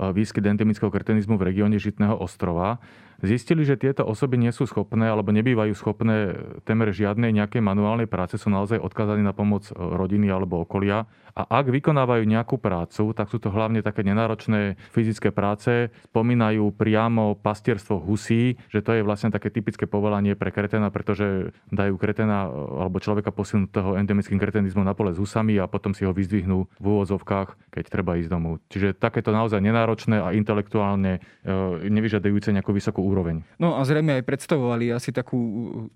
výskyt 0.10 0.42
endemického 0.42 0.90
kretenizmu 0.90 1.38
v 1.38 1.54
regióne 1.54 1.78
Žitného 1.78 2.18
ostrova. 2.18 2.82
Zistili, 3.22 3.62
že 3.62 3.78
tieto 3.78 4.02
osoby 4.02 4.42
nie 4.42 4.50
sú 4.50 4.66
schopné 4.66 5.06
alebo 5.06 5.30
nebývajú 5.30 5.74
schopné 5.78 6.36
temer 6.66 6.90
žiadnej 6.90 7.30
nejakej 7.32 7.62
manuálnej 7.62 8.10
práce, 8.10 8.42
sú 8.42 8.50
naozaj 8.50 8.82
odkazaní 8.82 9.22
na 9.22 9.32
pomoc 9.32 9.70
rodiny 9.78 10.28
alebo 10.34 10.66
okolia 10.66 11.06
a 11.36 11.48
ak 11.48 11.72
vykonávajú 11.72 12.24
nejakú 12.28 12.60
prácu, 12.60 13.16
tak 13.16 13.32
sú 13.32 13.40
to 13.40 13.52
hlavne 13.52 13.80
také 13.80 14.04
nenáročné 14.04 14.76
fyzické 14.92 15.32
práce. 15.32 15.92
Spomínajú 16.12 16.76
priamo 16.76 17.40
pastierstvo 17.40 18.04
husí, 18.04 18.60
že 18.68 18.84
to 18.84 19.00
je 19.00 19.06
vlastne 19.06 19.32
také 19.32 19.48
typické 19.48 19.88
povolanie 19.88 20.36
pre 20.36 20.52
kretena, 20.52 20.92
pretože 20.92 21.56
dajú 21.72 21.96
kretena 21.96 22.52
alebo 22.52 23.00
človeka 23.00 23.32
posunutého 23.32 23.96
endemickým 23.96 24.40
kretenizmom 24.40 24.84
na 24.84 24.96
pole 24.96 25.16
s 25.16 25.20
husami 25.20 25.56
a 25.60 25.72
potom 25.72 25.96
si 25.96 26.04
ho 26.04 26.12
vyzdvihnú 26.12 26.68
v 26.68 26.86
úvozovkách, 26.86 27.72
keď 27.72 27.84
treba 27.88 28.20
ísť 28.20 28.30
domov. 28.32 28.60
Čiže 28.68 29.00
takéto 29.00 29.32
naozaj 29.32 29.64
nenáročné 29.64 30.20
a 30.20 30.36
intelektuálne 30.36 31.20
e, 31.20 31.50
nevyžadujúce 31.88 32.52
nejakú 32.52 32.76
vysokú 32.76 33.00
úroveň. 33.12 33.44
No 33.60 33.76
a 33.76 33.84
zrejme 33.84 34.18
aj 34.20 34.24
predstavovali 34.24 34.90
asi 34.96 35.12
takú 35.12 35.38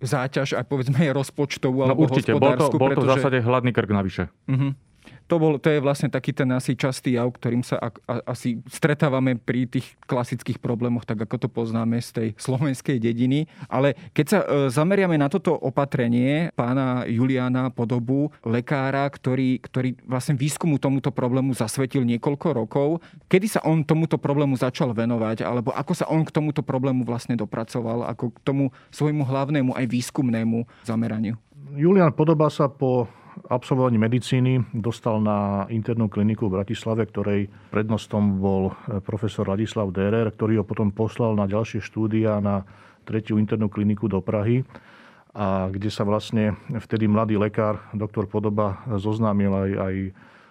záťaž 0.04 0.60
aj 0.60 0.66
povedzme 0.68 1.00
rozpočtovú 1.16 1.82
no 1.82 1.86
alebo 1.88 2.12
určite, 2.12 2.36
bol 2.36 2.54
to, 2.60 2.68
bol 2.76 2.92
to 2.92 3.00
pretože... 3.00 3.08
v 3.08 3.12
zásade 3.16 3.38
hladný 3.42 3.72
krk 3.72 3.90
navyše. 3.90 4.24
Uh-huh 4.52 4.76
to, 5.26 5.36
bol, 5.42 5.58
to 5.58 5.74
je 5.74 5.82
vlastne 5.82 6.10
taký 6.10 6.32
ten 6.32 6.50
asi 6.54 6.78
častý 6.78 7.18
jav, 7.18 7.34
ktorým 7.34 7.66
sa 7.66 7.82
a, 7.82 7.90
a, 8.06 8.14
asi 8.30 8.62
stretávame 8.70 9.38
pri 9.38 9.66
tých 9.66 9.98
klasických 10.06 10.62
problémoch, 10.62 11.06
tak 11.06 11.26
ako 11.26 11.36
to 11.42 11.48
poznáme 11.50 11.98
z 11.98 12.10
tej 12.14 12.30
slovenskej 12.38 13.02
dediny. 13.02 13.50
Ale 13.66 13.98
keď 14.14 14.26
sa 14.26 14.40
e, 14.46 14.48
zameriame 14.70 15.18
na 15.18 15.26
toto 15.26 15.58
opatrenie 15.58 16.54
pána 16.54 17.10
Juliana 17.10 17.74
Podobu, 17.74 18.30
lekára, 18.46 19.10
ktorý, 19.10 19.58
ktorý 19.60 19.98
vlastne 20.06 20.38
výskumu 20.38 20.78
tomuto 20.78 21.10
problému 21.10 21.58
zasvetil 21.58 22.06
niekoľko 22.06 22.48
rokov, 22.54 22.90
kedy 23.26 23.48
sa 23.50 23.62
on 23.66 23.82
tomuto 23.82 24.22
problému 24.22 24.54
začal 24.54 24.94
venovať, 24.94 25.42
alebo 25.42 25.74
ako 25.74 25.94
sa 25.98 26.06
on 26.06 26.22
k 26.22 26.30
tomuto 26.30 26.62
problému 26.62 27.02
vlastne 27.02 27.34
dopracoval, 27.34 28.06
ako 28.06 28.30
k 28.30 28.38
tomu 28.46 28.70
svojmu 28.94 29.26
hlavnému 29.26 29.74
aj 29.74 29.86
výskumnému 29.90 30.86
zameraniu? 30.86 31.34
Julian 31.74 32.14
Podoba 32.14 32.48
sa 32.54 32.70
po 32.70 33.10
absolvovaní 33.52 34.00
medicíny 34.00 34.64
dostal 34.74 35.20
na 35.20 35.68
internú 35.70 36.08
kliniku 36.08 36.48
v 36.48 36.62
Bratislave, 36.62 37.06
ktorej 37.08 37.52
prednostom 37.70 38.40
bol 38.40 38.72
eh, 38.72 39.00
profesor 39.04 39.48
Ladislav 39.48 39.92
Derer, 39.92 40.32
ktorý 40.32 40.62
ho 40.62 40.66
potom 40.66 40.92
poslal 40.92 41.36
na 41.38 41.46
ďalšie 41.46 41.84
štúdia 41.84 42.40
na 42.40 42.66
tretiu 43.06 43.38
internú 43.38 43.70
kliniku 43.70 44.10
do 44.10 44.20
Prahy 44.20 44.66
a 45.36 45.68
kde 45.68 45.92
sa 45.92 46.08
vlastne 46.08 46.56
vtedy 46.72 47.12
mladý 47.12 47.36
lekár, 47.36 47.84
doktor 47.92 48.24
Podoba, 48.26 48.82
zoznámil 48.96 49.52
aj, 49.52 49.72
aj 49.76 49.96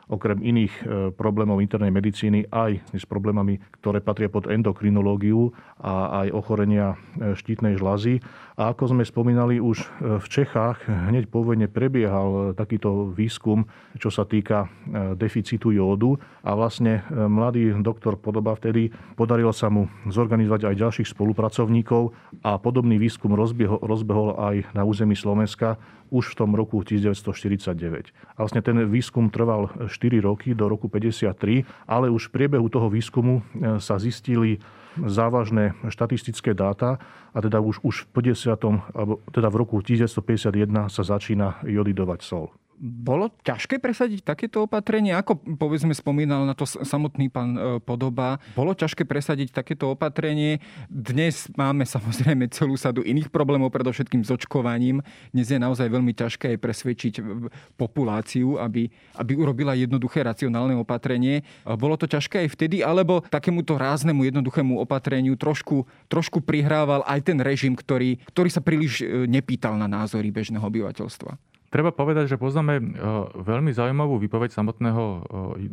okrem 0.08 0.40
iných 0.44 0.74
e, 0.74 0.82
problémov 1.14 1.64
internej 1.64 1.92
medicíny 1.92 2.50
aj 2.52 2.80
s 2.92 3.04
problémami, 3.08 3.60
ktoré 3.80 4.04
patria 4.04 4.28
pod 4.28 4.48
endokrinológiu 4.48 5.52
a 5.80 6.24
aj 6.24 6.28
ochorenia 6.36 6.96
e, 7.16 7.32
štítnej 7.32 7.80
žlazy. 7.80 8.20
A 8.54 8.70
ako 8.70 8.94
sme 8.94 9.04
spomínali, 9.04 9.58
už 9.58 9.82
e, 9.82 9.86
v 10.20 10.26
Čechách 10.28 10.84
hneď 10.86 11.32
po 11.32 11.40
vojne 11.42 11.66
prebiehal 11.70 12.52
takýto 12.52 13.10
výskum, 13.10 13.64
čo 13.96 14.12
sa 14.12 14.28
týka 14.28 14.68
deficitu 15.16 15.72
jódu. 15.72 16.20
A 16.44 16.52
vlastne 16.52 17.02
mladý 17.10 17.72
doktor 17.80 18.20
Podoba 18.20 18.56
vtedy 18.56 18.92
podarilo 19.16 19.52
sa 19.52 19.72
mu 19.72 19.88
zorganizovať 20.08 20.70
aj 20.70 20.80
ďalších 20.80 21.08
spolupracovníkov 21.12 22.14
a 22.44 22.56
podobný 22.60 23.00
výskum 23.00 23.32
rozbehol, 23.32 23.80
rozbehol 23.80 24.36
aj 24.36 24.56
na 24.76 24.82
území 24.84 25.16
Slovenska 25.16 25.80
už 26.14 26.34
v 26.34 26.38
tom 26.38 26.50
roku 26.54 26.78
1949. 26.84 28.14
A 28.36 28.38
vlastne 28.38 28.62
ten 28.62 28.78
výskum 28.86 29.32
trval 29.34 29.72
4 29.90 29.90
roky 30.20 30.54
do 30.54 30.68
roku 30.68 30.88
53, 30.88 31.64
ale 31.88 32.10
už 32.10 32.28
v 32.28 32.32
priebehu 32.32 32.68
toho 32.68 32.90
výskumu 32.90 33.40
e, 33.40 33.78
sa 33.80 33.98
zistili 33.98 34.58
závažné 34.94 35.74
štatistické 35.90 36.54
dáta 36.54 37.02
a 37.34 37.38
teda 37.42 37.58
už, 37.58 37.82
už 37.82 38.06
v 38.14 38.34
50. 38.34 38.94
alebo 38.94 39.18
teda 39.34 39.48
v 39.50 39.56
roku 39.58 39.82
1951 39.82 40.86
sa 40.86 41.02
začína 41.02 41.62
jodidovať 41.66 42.20
sol. 42.22 42.54
Bolo 42.80 43.30
ťažké 43.46 43.78
presadiť 43.78 44.26
takéto 44.26 44.66
opatrenie? 44.66 45.14
Ako 45.14 45.38
povedzme 45.56 45.94
spomínal 45.94 46.42
na 46.42 46.58
to 46.58 46.66
samotný 46.66 47.30
pán 47.30 47.54
e, 47.54 47.60
Podoba, 47.78 48.42
bolo 48.58 48.74
ťažké 48.74 49.06
presadiť 49.06 49.54
takéto 49.54 49.94
opatrenie? 49.94 50.58
Dnes 50.90 51.46
máme 51.54 51.86
samozrejme 51.94 52.50
celú 52.50 52.74
sadu 52.74 53.06
iných 53.06 53.30
problémov, 53.30 53.70
predovšetkým 53.70 54.26
s 54.26 54.34
očkovaním. 54.34 55.06
Dnes 55.30 55.46
je 55.48 55.58
naozaj 55.62 55.86
veľmi 55.86 56.12
ťažké 56.18 56.58
presvedčiť 56.58 57.22
populáciu, 57.78 58.58
aby, 58.58 58.90
aby 59.22 59.32
urobila 59.38 59.78
jednoduché 59.78 60.26
racionálne 60.26 60.74
opatrenie. 60.74 61.46
Bolo 61.64 61.94
to 61.94 62.10
ťažké 62.10 62.42
aj 62.42 62.48
vtedy, 62.58 62.82
alebo 62.82 63.22
takémuto 63.22 63.78
ráznemu 63.78 64.26
jednoduchému 64.34 64.82
opatreniu 64.82 65.38
trošku, 65.38 65.86
trošku 66.10 66.42
prihrával 66.42 67.06
aj 67.06 67.30
ten 67.30 67.38
režim, 67.38 67.78
ktorý, 67.78 68.18
ktorý 68.34 68.48
sa 68.50 68.60
príliš 68.60 69.00
e, 69.00 69.30
nepýtal 69.30 69.78
na 69.78 69.86
názory 69.86 70.34
bežného 70.34 70.66
obyvateľstva? 70.66 71.53
Treba 71.74 71.90
povedať, 71.90 72.30
že 72.30 72.38
poznáme 72.38 72.78
e, 72.78 72.82
veľmi 73.34 73.74
zaujímavú 73.74 74.22
výpoveď 74.22 74.54
samotného 74.54 75.02
e, 75.02 75.16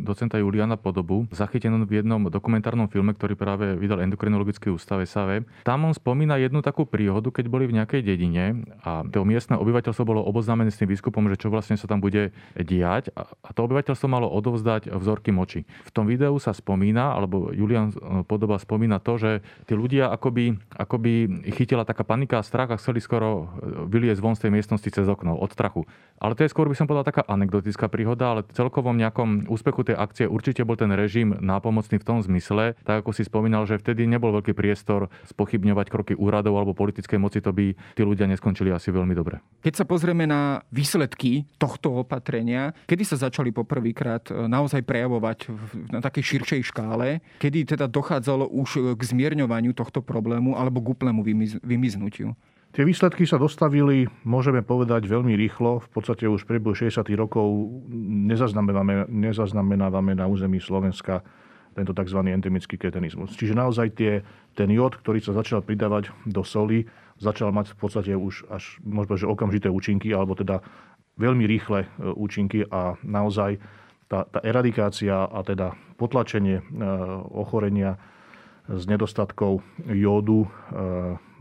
docenta 0.02 0.42
Juliana 0.42 0.74
Podobu, 0.74 1.30
zachytenú 1.30 1.86
v 1.86 2.02
jednom 2.02 2.26
dokumentárnom 2.26 2.90
filme, 2.90 3.14
ktorý 3.14 3.38
práve 3.38 3.78
vydal 3.78 4.02
Endokrinologický 4.02 4.74
ústav 4.74 4.98
SAV. 5.06 5.46
Tam 5.62 5.86
on 5.86 5.94
spomína 5.94 6.42
jednu 6.42 6.66
takú 6.66 6.90
príhodu, 6.90 7.30
keď 7.30 7.46
boli 7.54 7.70
v 7.70 7.78
nejakej 7.78 8.02
dedine 8.02 8.66
a 8.82 9.06
to 9.06 9.22
miestne 9.22 9.62
obyvateľstvo 9.62 10.02
bolo 10.02 10.26
oboznámené 10.26 10.74
s 10.74 10.82
tým 10.82 10.90
výskupom, 10.90 11.30
že 11.30 11.38
čo 11.38 11.54
vlastne 11.54 11.78
sa 11.78 11.86
tam 11.86 12.02
bude 12.02 12.34
diať 12.58 13.14
a 13.14 13.54
to 13.54 13.70
obyvateľstvo 13.70 14.10
malo 14.10 14.26
odovzdať 14.26 14.90
vzorky 14.90 15.30
moči. 15.30 15.70
V 15.86 15.94
tom 15.94 16.10
videu 16.10 16.34
sa 16.42 16.50
spomína, 16.58 17.14
alebo 17.14 17.54
Julian 17.54 17.94
e, 17.94 18.26
Podoba 18.26 18.58
spomína 18.58 18.98
to, 18.98 19.22
že 19.22 19.46
tí 19.70 19.78
ľudia 19.78 20.10
akoby, 20.10 20.58
akoby 20.74 21.46
chytila 21.54 21.86
taká 21.86 22.02
panika 22.02 22.42
a 22.42 22.48
strach 22.48 22.74
a 22.74 22.82
chceli 22.82 23.06
skoro 23.06 23.54
vyliezť 23.86 24.18
von 24.18 24.34
z 24.34 24.50
tej 24.50 24.52
miestnosti 24.58 24.90
cez 24.90 25.06
okno 25.06 25.38
od 25.38 25.54
strachu. 25.54 25.91
Ale 26.22 26.38
to 26.38 26.46
je 26.46 26.54
skôr 26.54 26.70
by 26.70 26.78
som 26.78 26.86
povedal 26.86 27.02
taká 27.02 27.26
anekdotická 27.26 27.90
príhoda, 27.90 28.30
ale 28.30 28.46
celkovom 28.54 28.94
nejakom 28.94 29.50
úspechu 29.50 29.82
tej 29.82 29.98
akcie 29.98 30.30
určite 30.30 30.62
bol 30.62 30.78
ten 30.78 30.94
režim 30.94 31.34
nápomocný 31.34 31.98
v 31.98 32.06
tom 32.06 32.22
zmysle, 32.22 32.78
tak 32.86 33.02
ako 33.02 33.10
si 33.10 33.26
spomínal, 33.26 33.66
že 33.66 33.82
vtedy 33.82 34.06
nebol 34.06 34.30
veľký 34.38 34.54
priestor 34.54 35.10
spochybňovať 35.26 35.90
kroky 35.90 36.14
úradov 36.14 36.62
alebo 36.62 36.78
politickej 36.78 37.18
moci, 37.18 37.42
to 37.42 37.50
by 37.50 37.74
tí 37.98 38.06
ľudia 38.06 38.30
neskončili 38.30 38.70
asi 38.70 38.94
veľmi 38.94 39.18
dobre. 39.18 39.42
Keď 39.66 39.82
sa 39.82 39.86
pozrieme 39.90 40.30
na 40.30 40.62
výsledky 40.70 41.50
tohto 41.58 42.06
opatrenia, 42.06 42.78
kedy 42.86 43.02
sa 43.02 43.18
začali 43.18 43.50
poprvýkrát 43.50 44.30
e, 44.30 44.46
naozaj 44.46 44.86
prejavovať 44.86 45.50
na 45.90 46.06
takej 46.06 46.38
širšej 46.38 46.70
škále, 46.70 47.18
kedy 47.42 47.74
teda 47.74 47.90
dochádzalo 47.90 48.46
už 48.46 48.94
k 48.94 49.02
zmierňovaniu 49.02 49.74
tohto 49.74 50.06
problému 50.06 50.54
alebo 50.54 50.86
k 50.86 50.94
úplnému 50.94 51.26
vymiznutiu? 51.66 52.38
Tie 52.72 52.88
výsledky 52.88 53.28
sa 53.28 53.36
dostavili, 53.36 54.08
môžeme 54.24 54.64
povedať, 54.64 55.04
veľmi 55.04 55.36
rýchlo. 55.36 55.84
V 55.84 55.90
podstate 55.92 56.24
už 56.24 56.48
v 56.48 56.56
priebehu 56.56 56.72
60. 56.72 57.04
rokov 57.20 57.68
nezaznamenávame, 58.32 59.12
nezaznamenávame 59.12 60.16
na 60.16 60.24
území 60.32 60.64
Slovenska 60.64 61.20
tento 61.76 61.92
tzv. 61.92 62.24
endemický 62.32 62.80
ketenizmus. 62.80 63.36
Čiže 63.36 63.60
naozaj 63.60 63.88
tie, 64.00 64.24
ten 64.56 64.72
jód, 64.72 65.04
ktorý 65.04 65.20
sa 65.20 65.36
začal 65.36 65.68
pridávať 65.68 66.16
do 66.24 66.48
soli, 66.48 66.88
začal 67.20 67.52
mať 67.52 67.76
v 67.76 67.78
podstate 67.78 68.12
už 68.16 68.48
až 68.48 68.80
možno, 68.88 69.20
že 69.20 69.28
okamžité 69.28 69.68
účinky, 69.68 70.16
alebo 70.16 70.40
teda 70.40 70.64
veľmi 71.20 71.44
rýchle 71.44 71.84
e, 71.84 71.88
účinky 72.08 72.64
a 72.72 72.96
naozaj 73.04 73.60
tá, 74.08 74.24
tá 74.32 74.40
eradikácia 74.48 75.28
a 75.28 75.44
teda 75.44 75.76
potlačenie 76.00 76.64
e, 76.64 76.64
ochorenia 77.36 78.00
z 78.72 78.88
nedostatkov 78.88 79.60
jódu 79.92 80.48
e, 80.48 80.50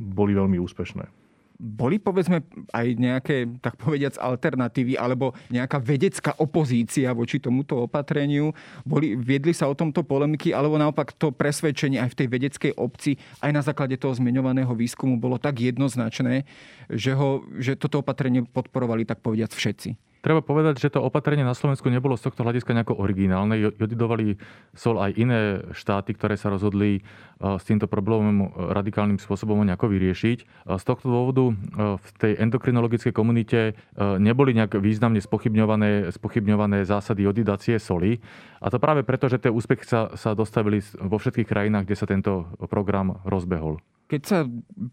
boli 0.03 0.35
veľmi 0.35 0.59
úspešné 0.59 1.20
boli 1.61 2.01
povedzme 2.01 2.41
aj 2.73 2.87
nejaké, 2.97 3.45
tak 3.61 3.77
povediac, 3.77 4.17
alternatívy 4.17 4.97
alebo 4.97 5.37
nejaká 5.53 5.77
vedecká 5.77 6.33
opozícia 6.41 7.13
voči 7.13 7.37
tomuto 7.37 7.85
opatreniu? 7.85 8.57
Boli, 8.89 9.13
viedli 9.13 9.53
sa 9.53 9.69
o 9.69 9.77
tomto 9.77 10.01
polemiky 10.01 10.57
alebo 10.57 10.81
naopak 10.81 11.13
to 11.21 11.29
presvedčenie 11.29 12.01
aj 12.01 12.17
v 12.17 12.19
tej 12.25 12.29
vedeckej 12.33 12.73
obci 12.81 13.21
aj 13.45 13.51
na 13.53 13.61
základe 13.61 14.01
toho 14.01 14.17
zmienovaného 14.17 14.73
výskumu 14.73 15.21
bolo 15.21 15.37
tak 15.37 15.61
jednoznačné, 15.61 16.49
že, 16.89 17.13
ho, 17.13 17.45
že 17.61 17.77
toto 17.77 18.01
opatrenie 18.01 18.49
podporovali 18.49 19.05
tak 19.05 19.21
povediac 19.21 19.53
všetci? 19.53 20.10
Treba 20.21 20.45
povedať, 20.45 20.77
že 20.85 20.93
to 20.93 21.01
opatrenie 21.01 21.41
na 21.41 21.57
Slovensku 21.57 21.89
nebolo 21.89 22.13
z 22.13 22.29
tohto 22.29 22.45
hľadiska 22.45 22.77
nejako 22.77 23.01
originálne. 23.01 23.57
Jodidovali 23.57 24.37
sol 24.77 25.01
aj 25.01 25.17
iné 25.17 25.65
štáty, 25.73 26.13
ktoré 26.13 26.37
sa 26.37 26.53
rozhodli 26.53 27.01
s 27.41 27.65
týmto 27.65 27.89
problémom 27.89 28.53
radikálnym 28.77 29.17
spôsobom 29.17 29.65
nejako 29.65 29.89
vyriešiť. 29.89 30.39
Z 30.77 30.85
tohto 30.85 31.09
dôvodu 31.09 31.57
v 31.97 32.09
tej 32.21 32.37
endokrinologickej 32.37 33.17
komunite 33.17 33.81
neboli 33.97 34.53
nejak 34.53 34.77
významne 34.77 35.25
spochybňované, 35.25 36.13
spochybňované 36.13 36.85
zásady 36.85 37.25
jodidácie 37.25 37.81
soli. 37.81 38.21
A 38.61 38.69
to 38.69 38.77
práve 38.77 39.09
preto, 39.09 39.25
že 39.25 39.41
tie 39.41 39.49
úspechy 39.49 39.89
sa, 39.89 40.13
sa 40.21 40.37
dostavili 40.37 40.85
vo 41.01 41.17
všetkých 41.17 41.49
krajinách, 41.49 41.89
kde 41.89 41.97
sa 41.97 42.05
tento 42.05 42.45
program 42.69 43.25
rozbehol. 43.25 43.81
Keď 44.11 44.23
sa 44.27 44.43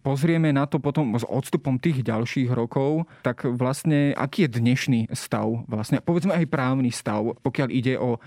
pozrieme 0.05 0.53
na 0.53 0.69
to 0.69 0.77
potom 0.77 1.17
s 1.17 1.25
odstupom 1.25 1.81
tých 1.81 2.05
ďalších 2.05 2.53
rokov, 2.53 3.09
tak 3.25 3.49
vlastne 3.49 4.13
aký 4.13 4.45
je 4.45 4.61
dnešný 4.61 4.99
stav? 5.09 5.65
Vlastne, 5.65 6.05
povedzme 6.05 6.37
aj 6.37 6.45
právny 6.45 6.93
stav, 6.93 7.25
pokiaľ 7.41 7.67
ide 7.73 7.97
o 7.97 8.21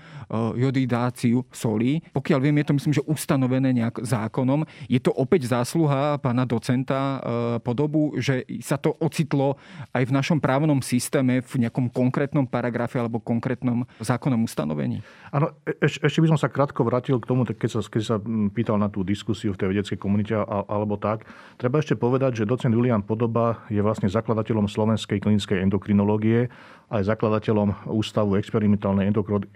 jodidáciu 0.59 1.47
soli. 1.47 2.03
Pokiaľ 2.11 2.39
viem, 2.43 2.59
je 2.59 2.65
to 2.67 2.75
myslím, 2.75 2.93
že 2.99 3.07
ustanovené 3.07 3.71
nejak 3.71 4.03
zákonom. 4.03 4.67
Je 4.91 4.99
to 4.99 5.15
opäť 5.15 5.47
zásluha 5.47 6.19
pána 6.19 6.43
docenta 6.43 6.99
e, 6.99 7.17
podobu, 7.63 8.11
že 8.19 8.43
sa 8.59 8.75
to 8.75 8.91
ocitlo 8.99 9.55
aj 9.95 10.03
v 10.03 10.11
našom 10.11 10.43
právnom 10.43 10.83
systéme 10.83 11.39
v 11.39 11.53
nejakom 11.67 11.87
konkrétnom 11.87 12.43
paragrafe 12.43 12.99
alebo 12.99 13.23
konkrétnom 13.23 13.87
zákonnom 14.03 14.43
ustanovení? 14.43 14.99
Áno, 15.31 15.55
e, 15.63 15.71
eš, 15.79 16.03
ešte 16.03 16.19
by 16.19 16.35
som 16.35 16.39
sa 16.39 16.51
krátko 16.51 16.83
vrátil 16.83 17.15
k 17.23 17.29
tomu, 17.31 17.47
keď 17.47 17.79
sa, 17.79 17.79
keď 17.79 18.03
sa 18.03 18.15
pýtal 18.51 18.75
na 18.75 18.91
tú 18.91 19.07
diskusiu 19.07 19.55
v 19.55 19.59
tej 19.59 19.67
vedeckej 19.71 19.97
komunite 20.01 20.35
a, 20.35 20.43
alebo 20.81 20.97
tak. 20.97 21.29
Treba 21.61 21.77
ešte 21.77 21.93
povedať, 21.93 22.41
že 22.41 22.49
docent 22.49 22.73
Julian 22.73 23.05
Podoba 23.05 23.61
je 23.69 23.79
vlastne 23.85 24.09
zakladateľom 24.09 24.65
slovenskej 24.65 25.21
klinickej 25.21 25.61
endokrinológie 25.61 26.49
aj 26.89 27.05
zakladateľom 27.05 27.93
Ústavu 27.93 28.35
experimentálnej 28.41 29.07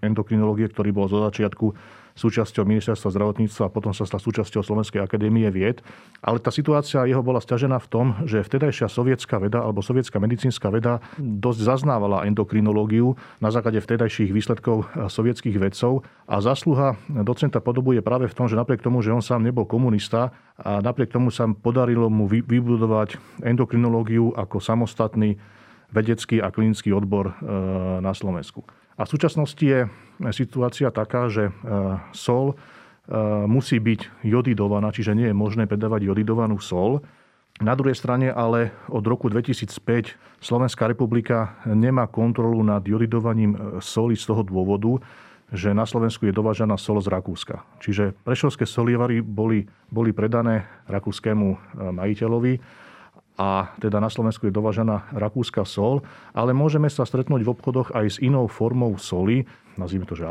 endokrinológie, 0.05 0.69
ktorý 0.69 0.93
bol 0.93 1.09
zo 1.09 1.25
začiatku 1.25 1.73
súčasťou 2.15 2.63
ministerstva 2.63 3.11
zdravotníctva 3.11 3.67
a 3.67 3.73
potom 3.73 3.91
sa 3.91 4.07
stal 4.07 4.23
súčasťou 4.23 4.63
Slovenskej 4.63 5.03
akadémie 5.03 5.51
vied. 5.51 5.83
Ale 6.23 6.39
tá 6.39 6.47
situácia 6.47 7.03
jeho 7.03 7.19
bola 7.19 7.43
stiažená 7.43 7.75
v 7.83 7.87
tom, 7.91 8.05
že 8.23 8.39
vtedajšia 8.39 8.87
sovietská 8.87 9.35
veda 9.43 9.59
alebo 9.59 9.83
sovietská 9.83 10.17
medicínska 10.23 10.71
veda 10.71 11.03
dosť 11.19 11.59
zaznávala 11.75 12.23
endokrinológiu 12.23 13.19
na 13.43 13.51
základe 13.51 13.83
vtedajších 13.83 14.31
výsledkov 14.31 14.87
sovietských 15.11 15.59
vedcov 15.59 16.07
a 16.25 16.39
zasluha 16.39 16.95
docenta 17.27 17.59
podobu 17.59 17.91
je 17.91 18.01
práve 18.01 18.31
v 18.31 18.35
tom, 18.35 18.47
že 18.47 18.55
napriek 18.55 18.79
tomu, 18.79 19.03
že 19.03 19.11
on 19.11 19.19
sám 19.19 19.43
nebol 19.43 19.67
komunista 19.67 20.31
a 20.55 20.79
napriek 20.79 21.11
tomu 21.11 21.35
sa 21.35 21.51
podarilo 21.51 22.07
mu 22.07 22.31
vybudovať 22.31 23.19
endokrinológiu 23.43 24.31
ako 24.39 24.63
samostatný 24.63 25.35
vedecký 25.91 26.39
a 26.39 26.49
klinický 26.49 26.95
odbor 26.95 27.31
e, 27.31 27.33
na 27.99 28.15
Slovensku. 28.15 28.63
A 28.95 29.03
v 29.03 29.11
súčasnosti 29.11 29.59
je 29.63 29.91
situácia 30.31 30.91
taká, 30.91 31.27
že 31.27 31.49
e, 31.49 31.51
sol 32.15 32.53
e, 32.53 32.55
musí 33.45 33.77
byť 33.79 34.23
jodidovaná, 34.23 34.91
čiže 34.91 35.17
nie 35.17 35.31
je 35.31 35.35
možné 35.35 35.67
predávať 35.67 36.07
jodidovanú 36.07 36.59
sol. 36.59 37.03
Na 37.63 37.71
druhej 37.71 37.95
strane 37.95 38.31
ale 38.31 38.75
od 38.91 39.03
roku 39.07 39.31
2005 39.31 40.43
Slovenská 40.43 40.91
republika 40.91 41.55
nemá 41.63 42.07
kontrolu 42.07 42.59
nad 42.63 42.83
jodidovaním 42.83 43.55
e, 43.55 43.57
soli 43.83 44.15
z 44.15 44.23
toho 44.27 44.43
dôvodu, 44.43 44.99
že 45.53 45.77
na 45.77 45.85
Slovensku 45.85 46.25
je 46.25 46.33
dovážaná 46.33 46.75
sol 46.75 46.97
z 46.99 47.11
Rakúska. 47.11 47.61
Čiže 47.77 48.17
prešovské 48.25 48.65
solievary 48.65 49.21
boli, 49.21 49.69
boli 49.93 50.09
predané 50.09 50.65
rakúskému 50.89 51.77
majiteľovi 51.93 52.57
a 53.35 53.75
teda 53.83 53.99
na 53.99 54.07
Slovensku 54.07 54.47
je 54.47 54.55
dovážaná 54.55 55.11
rakúska 55.11 55.67
sol, 55.67 56.07
ale 56.31 56.55
môžeme 56.55 56.87
sa 56.87 57.03
stretnúť 57.03 57.43
v 57.43 57.51
obchodoch 57.51 57.91
aj 57.91 58.15
s 58.15 58.17
inou 58.23 58.47
formou 58.47 58.95
soli, 58.95 59.43
nazvime 59.75 60.07
to, 60.07 60.15
že 60.15 60.23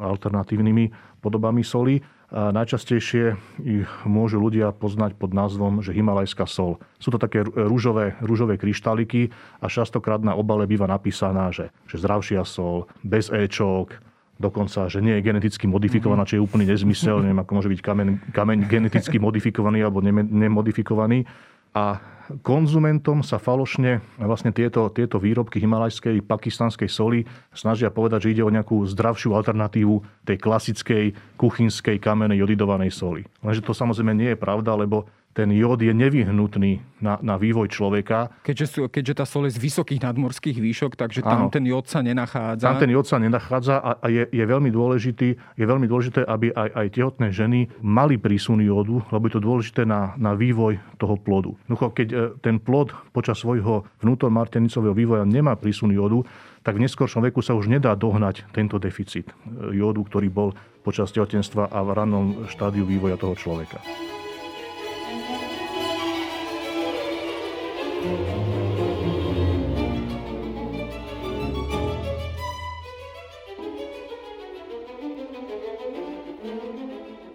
alternatívnymi 0.00 0.84
podobami 1.20 1.60
soli. 1.60 2.00
A 2.32 2.48
najčastejšie 2.48 3.36
ich 3.60 3.90
môžu 4.08 4.40
ľudia 4.40 4.72
poznať 4.72 5.20
pod 5.20 5.36
názvom, 5.36 5.84
že 5.84 5.92
Himalajská 5.92 6.48
sol. 6.48 6.80
Sú 6.96 7.12
to 7.12 7.20
také 7.20 7.44
rúžové, 7.44 8.16
rúžové 8.24 8.56
kryštáliky 8.56 9.28
a 9.60 9.68
častokrát 9.68 10.24
na 10.24 10.32
obale 10.32 10.64
býva 10.64 10.88
napísaná, 10.88 11.52
že, 11.52 11.68
že 11.84 12.00
zdravšia 12.00 12.48
sol, 12.48 12.88
bez 13.04 13.28
éčok, 13.28 14.00
dokonca, 14.40 14.88
že 14.88 15.04
nie 15.04 15.20
je 15.20 15.28
geneticky 15.28 15.68
modifikovaná, 15.68 16.24
čo 16.24 16.40
je 16.40 16.44
úplný 16.48 16.64
nezmysel, 16.72 17.20
neviem, 17.20 17.36
ako 17.44 17.52
môže 17.52 17.68
byť 17.68 17.80
kameň, 17.84 18.08
kameň 18.32 18.58
geneticky 18.64 19.20
modifikovaný 19.20 19.84
alebo 19.84 20.00
nemodifikovaný. 20.32 21.28
A 21.72 22.00
konzumentom 22.40 23.20
sa 23.20 23.36
falošne 23.36 24.00
vlastne 24.16 24.54
tieto, 24.54 24.88
tieto 24.88 25.20
výrobky 25.20 25.60
himalajskej, 25.60 26.24
pakistanskej 26.24 26.88
soli 26.88 27.28
snažia 27.52 27.92
povedať, 27.92 28.28
že 28.28 28.32
ide 28.38 28.42
o 28.46 28.54
nejakú 28.54 28.84
zdravšiu 28.88 29.36
alternatívu 29.36 30.24
tej 30.24 30.36
klasickej 30.40 31.04
kuchynskej 31.36 32.00
kamenej 32.00 32.40
jodidovanej 32.40 32.92
soli. 32.94 33.22
Lenže 33.44 33.66
to 33.66 33.76
samozrejme 33.76 34.12
nie 34.16 34.30
je 34.32 34.38
pravda, 34.38 34.78
lebo 34.78 35.08
ten 35.32 35.48
jód 35.48 35.80
je 35.80 35.92
nevyhnutný 35.96 36.84
na, 37.00 37.16
na 37.24 37.40
vývoj 37.40 37.72
človeka. 37.72 38.28
Keďže, 38.44 38.66
sú, 38.68 38.80
keďže 38.86 39.14
tá 39.16 39.24
sol 39.24 39.48
je 39.48 39.56
z 39.56 39.60
vysokých 39.64 40.04
nadmorských 40.04 40.60
výšok, 40.60 40.92
takže 40.94 41.24
tam 41.24 41.48
ano. 41.48 41.52
ten 41.52 41.64
jód 41.64 41.88
sa 41.88 42.04
nenachádza. 42.04 42.68
Tam 42.68 42.78
ten 42.78 42.92
jód 42.92 43.06
sa 43.08 43.16
nenachádza 43.16 43.80
a, 43.80 43.90
a 43.96 44.06
je, 44.12 44.28
je, 44.28 44.44
veľmi 44.44 44.68
dôležitý, 44.68 45.28
je 45.34 45.64
veľmi 45.64 45.88
dôležité, 45.88 46.22
aby 46.28 46.52
aj, 46.52 46.68
aj 46.76 46.86
tehotné 46.92 47.28
ženy 47.32 47.72
mali 47.80 48.20
prísun 48.20 48.60
jódu, 48.60 49.00
lebo 49.08 49.24
je 49.26 49.34
to 49.40 49.42
dôležité 49.42 49.82
na, 49.88 50.12
na 50.20 50.36
vývoj 50.36 50.76
toho 51.00 51.16
plodu. 51.16 51.56
No, 51.66 51.80
keď 51.80 52.08
e, 52.12 52.16
ten 52.44 52.60
plod 52.60 52.92
počas 53.16 53.40
svojho 53.40 53.88
vnútormartenicového 54.04 54.92
vývoja 54.92 55.24
nemá 55.24 55.56
prísun 55.56 55.90
jódu, 55.90 56.28
tak 56.62 56.78
v 56.78 56.86
neskoršom 56.86 57.24
veku 57.26 57.42
sa 57.42 57.58
už 57.58 57.66
nedá 57.66 57.96
dohnať 57.98 58.46
tento 58.52 58.76
deficit 58.76 59.32
e, 59.32 59.74
jódu, 59.74 60.04
ktorý 60.04 60.28
bol 60.28 60.52
počas 60.84 61.08
tehotenstva 61.10 61.72
a 61.72 61.78
v 61.80 61.90
rannom 61.96 62.26
štádiu 62.52 62.84
vývoja 62.84 63.16
toho 63.16 63.34
človeka. 63.34 63.80
Thank 68.02 68.46
you. 68.46 68.51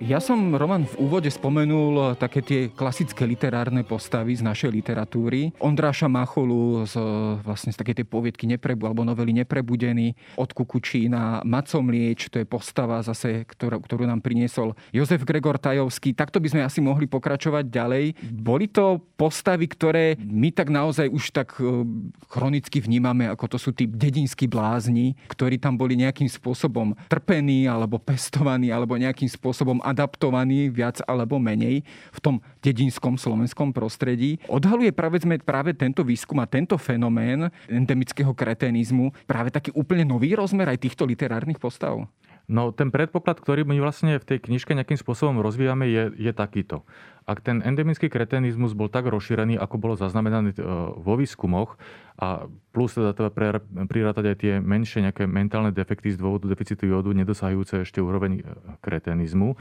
Ja 0.07 0.23
som, 0.23 0.55
Roman, 0.55 0.87
v 0.87 1.03
úvode 1.03 1.27
spomenul 1.27 2.15
také 2.15 2.39
tie 2.39 2.71
klasické 2.71 3.27
literárne 3.27 3.83
postavy 3.83 4.39
z 4.39 4.39
našej 4.39 4.71
literatúry. 4.71 5.51
Ondráša 5.59 6.07
Macholu 6.07 6.87
z, 6.87 6.95
vlastne 7.43 7.75
z 7.75 7.83
takej 7.83 7.99
tej 7.99 8.07
poviedky 8.07 8.47
Neprebu, 8.47 8.87
alebo 8.87 9.03
novely 9.03 9.35
Neprebudený 9.43 10.15
od 10.39 10.55
Kukučína, 10.55 11.43
Maco 11.43 11.83
Mlieč, 11.83 12.31
to 12.31 12.39
je 12.39 12.47
postava 12.47 13.03
zase, 13.03 13.43
ktorú, 13.51 13.83
ktorú 13.83 14.07
nám 14.07 14.23
priniesol 14.23 14.79
Jozef 14.95 15.27
Gregor 15.27 15.59
Tajovský. 15.59 16.15
Takto 16.15 16.39
by 16.39 16.55
sme 16.55 16.61
asi 16.63 16.79
mohli 16.79 17.03
pokračovať 17.11 17.67
ďalej. 17.67 18.15
Boli 18.31 18.71
to 18.71 19.03
postavy, 19.19 19.67
ktoré 19.67 20.15
my 20.23 20.55
tak 20.55 20.71
naozaj 20.71 21.11
už 21.11 21.35
tak 21.35 21.59
e, 21.59 21.83
chronicky 22.31 22.79
vnímame, 22.79 23.27
ako 23.27 23.51
to 23.51 23.57
sú 23.59 23.75
tí 23.75 23.83
dedinskí 23.83 24.47
blázni, 24.47 25.19
ktorí 25.27 25.59
tam 25.59 25.75
boli 25.75 25.99
nejakým 25.99 26.31
spôsobom 26.31 26.95
trpení, 27.11 27.67
alebo 27.67 27.99
pestovaní, 27.99 28.71
alebo 28.71 28.95
nejakým 28.95 29.27
spôsobom 29.27 29.83
adaptovaný 29.97 30.69
viac 30.69 31.01
alebo 31.09 31.41
menej 31.41 31.81
v 32.13 32.19
tom 32.21 32.37
dedinskom 32.61 33.17
slovenskom 33.17 33.73
prostredí. 33.73 34.37
Odhaluje 34.45 34.93
práve, 34.93 35.17
práve 35.41 35.73
tento 35.73 36.05
výskum 36.05 36.37
a 36.37 36.45
tento 36.45 36.77
fenomén 36.77 37.49
endemického 37.65 38.29
kretenizmu 38.37 39.09
práve 39.25 39.49
taký 39.49 39.73
úplne 39.73 40.05
nový 40.05 40.37
rozmer 40.37 40.69
aj 40.69 40.85
týchto 40.85 41.09
literárnych 41.09 41.57
postav? 41.57 42.05
No 42.47 42.71
ten 42.71 42.95
predpoklad, 42.95 43.43
ktorý 43.43 43.67
my 43.67 43.75
vlastne 43.83 44.15
v 44.15 44.23
tej 44.23 44.39
knižke 44.47 44.71
nejakým 44.71 44.95
spôsobom 44.95 45.43
rozvíjame, 45.43 45.83
je, 45.91 46.15
je 46.15 46.31
takýto. 46.31 46.87
Ak 47.27 47.43
ten 47.43 47.59
endemický 47.59 48.07
kretenizmus 48.07 48.71
bol 48.71 48.87
tak 48.87 49.03
rozšírený, 49.11 49.59
ako 49.59 49.75
bolo 49.75 49.99
zaznamenané 49.99 50.55
e, 50.55 50.63
vo 50.95 51.19
výskumoch, 51.19 51.75
a 52.15 52.47
plus 52.71 52.95
teda 52.95 53.11
treba 53.11 53.59
prirátať 53.83 54.25
aj 54.31 54.37
tie 54.39 54.53
menšie 54.63 55.03
nejaké 55.03 55.27
mentálne 55.27 55.75
defekty 55.75 56.15
z 56.15 56.23
dôvodu 56.23 56.47
deficitu 56.47 56.87
jódu, 56.87 57.11
nedosahujúce 57.11 57.83
ešte 57.83 57.99
úroveň 57.99 58.39
e, 58.39 58.41
kretenizmu, 58.79 59.59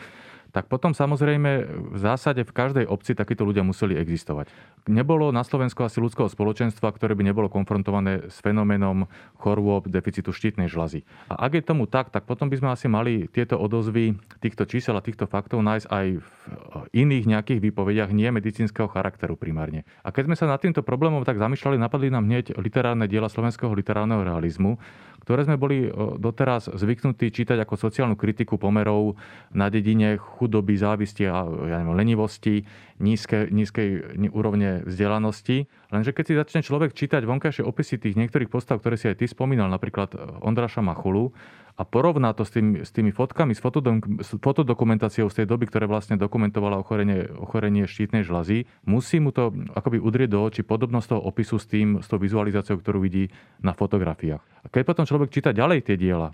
tak 0.52 0.70
potom 0.70 0.94
samozrejme 0.96 1.50
v 1.94 1.98
zásade 1.98 2.46
v 2.46 2.52
každej 2.54 2.85
obci 2.88 3.12
takíto 3.14 3.46
ľudia 3.46 3.66
museli 3.66 3.98
existovať. 3.98 4.50
Nebolo 4.87 5.35
na 5.35 5.42
Slovensku 5.42 5.82
asi 5.82 5.98
ľudského 5.98 6.30
spoločenstva, 6.30 6.94
ktoré 6.94 7.18
by 7.18 7.26
nebolo 7.26 7.50
konfrontované 7.50 8.30
s 8.30 8.38
fenoménom 8.40 9.11
chorôb 9.37 9.90
deficitu 9.90 10.30
štítnej 10.30 10.70
žlazy. 10.70 11.02
A 11.28 11.46
ak 11.46 11.59
je 11.59 11.62
tomu 11.66 11.90
tak, 11.90 12.14
tak 12.14 12.24
potom 12.24 12.46
by 12.46 12.56
sme 12.56 12.68
asi 12.70 12.87
mali 12.87 13.26
tieto 13.26 13.59
odozvy 13.59 14.14
týchto 14.38 14.64
čísel 14.64 14.94
a 14.94 15.04
týchto 15.04 15.26
faktov 15.26 15.61
nájsť 15.62 15.87
aj 15.90 16.06
v 16.22 16.28
iných 16.94 17.24
nejakých 17.26 17.61
výpovediach 17.61 18.14
nie 18.14 18.30
medicínskeho 18.30 18.87
charakteru 18.87 19.35
primárne. 19.35 19.82
A 20.06 20.14
keď 20.14 20.30
sme 20.30 20.37
sa 20.38 20.46
nad 20.46 20.62
týmto 20.62 20.87
problémom 20.87 21.26
tak 21.26 21.42
zamýšľali, 21.42 21.76
napadli 21.76 22.09
nám 22.09 22.26
hneď 22.26 22.54
literárne 22.59 23.11
diela 23.11 23.26
slovenského 23.26 23.74
literárneho 23.74 24.22
realizmu, 24.22 24.78
ktoré 25.26 25.42
sme 25.42 25.58
boli 25.58 25.90
doteraz 26.22 26.70
zvyknutí 26.70 27.34
čítať 27.34 27.58
ako 27.66 27.74
sociálnu 27.74 28.14
kritiku 28.14 28.62
pomerov 28.62 29.18
na 29.50 29.66
dedine 29.66 30.14
chudoby, 30.14 30.78
závisti 30.78 31.26
a 31.26 31.42
ja 31.66 31.82
neviem, 31.82 31.98
lenivosti, 31.98 32.62
nízke, 33.02 33.50
nízkej 33.50 34.22
úrovne 34.30 34.86
vzdelanosti. 34.86 35.66
Lenže 35.90 36.14
keď 36.14 36.24
si 36.30 36.38
začne 36.38 36.60
človek 36.62 36.94
čítať 36.94 37.26
vonkajšie 37.26 37.66
opisy 37.66 37.98
tých 37.98 38.14
niektorých 38.14 38.46
postav, 38.46 38.78
ktoré 38.78 38.94
si 38.94 39.10
aj 39.10 39.18
ty 39.18 39.26
spomínal, 39.26 39.66
napríklad 39.66 40.14
Ondraša 40.46 40.86
Machulu, 40.86 41.34
a 41.76 41.82
porovná 41.84 42.32
to 42.32 42.48
s, 42.48 42.56
tým, 42.56 42.80
s 42.80 42.88
tými 42.88 43.12
fotkami, 43.12 43.52
s, 43.52 43.60
s 43.60 44.30
fotodokumentáciou 44.40 45.28
z 45.28 45.44
tej 45.44 45.46
doby, 45.46 45.68
ktoré 45.68 45.84
vlastne 45.84 46.16
dokumentovala 46.16 46.80
ochorenie, 46.80 47.28
ochorenie 47.36 47.84
štítnej 47.84 48.24
žlazy, 48.24 48.64
musí 48.88 49.20
mu 49.20 49.28
to 49.28 49.52
akoby 49.76 50.00
udrieť 50.00 50.32
do 50.32 50.40
očí 50.40 50.64
podobnosť 50.64 51.06
toho 51.12 51.22
opisu 51.28 51.60
s 51.60 51.68
tým, 51.68 52.00
s 52.00 52.08
tou 52.08 52.16
vizualizáciou, 52.16 52.80
ktorú 52.80 53.04
vidí 53.04 53.28
na 53.60 53.76
fotografiách. 53.76 54.40
A 54.64 54.72
keď 54.72 54.82
potom 54.82 55.04
človek 55.06 55.30
číta 55.30 55.54
ďalej 55.54 55.84
tie 55.86 56.00
diela, 56.00 56.32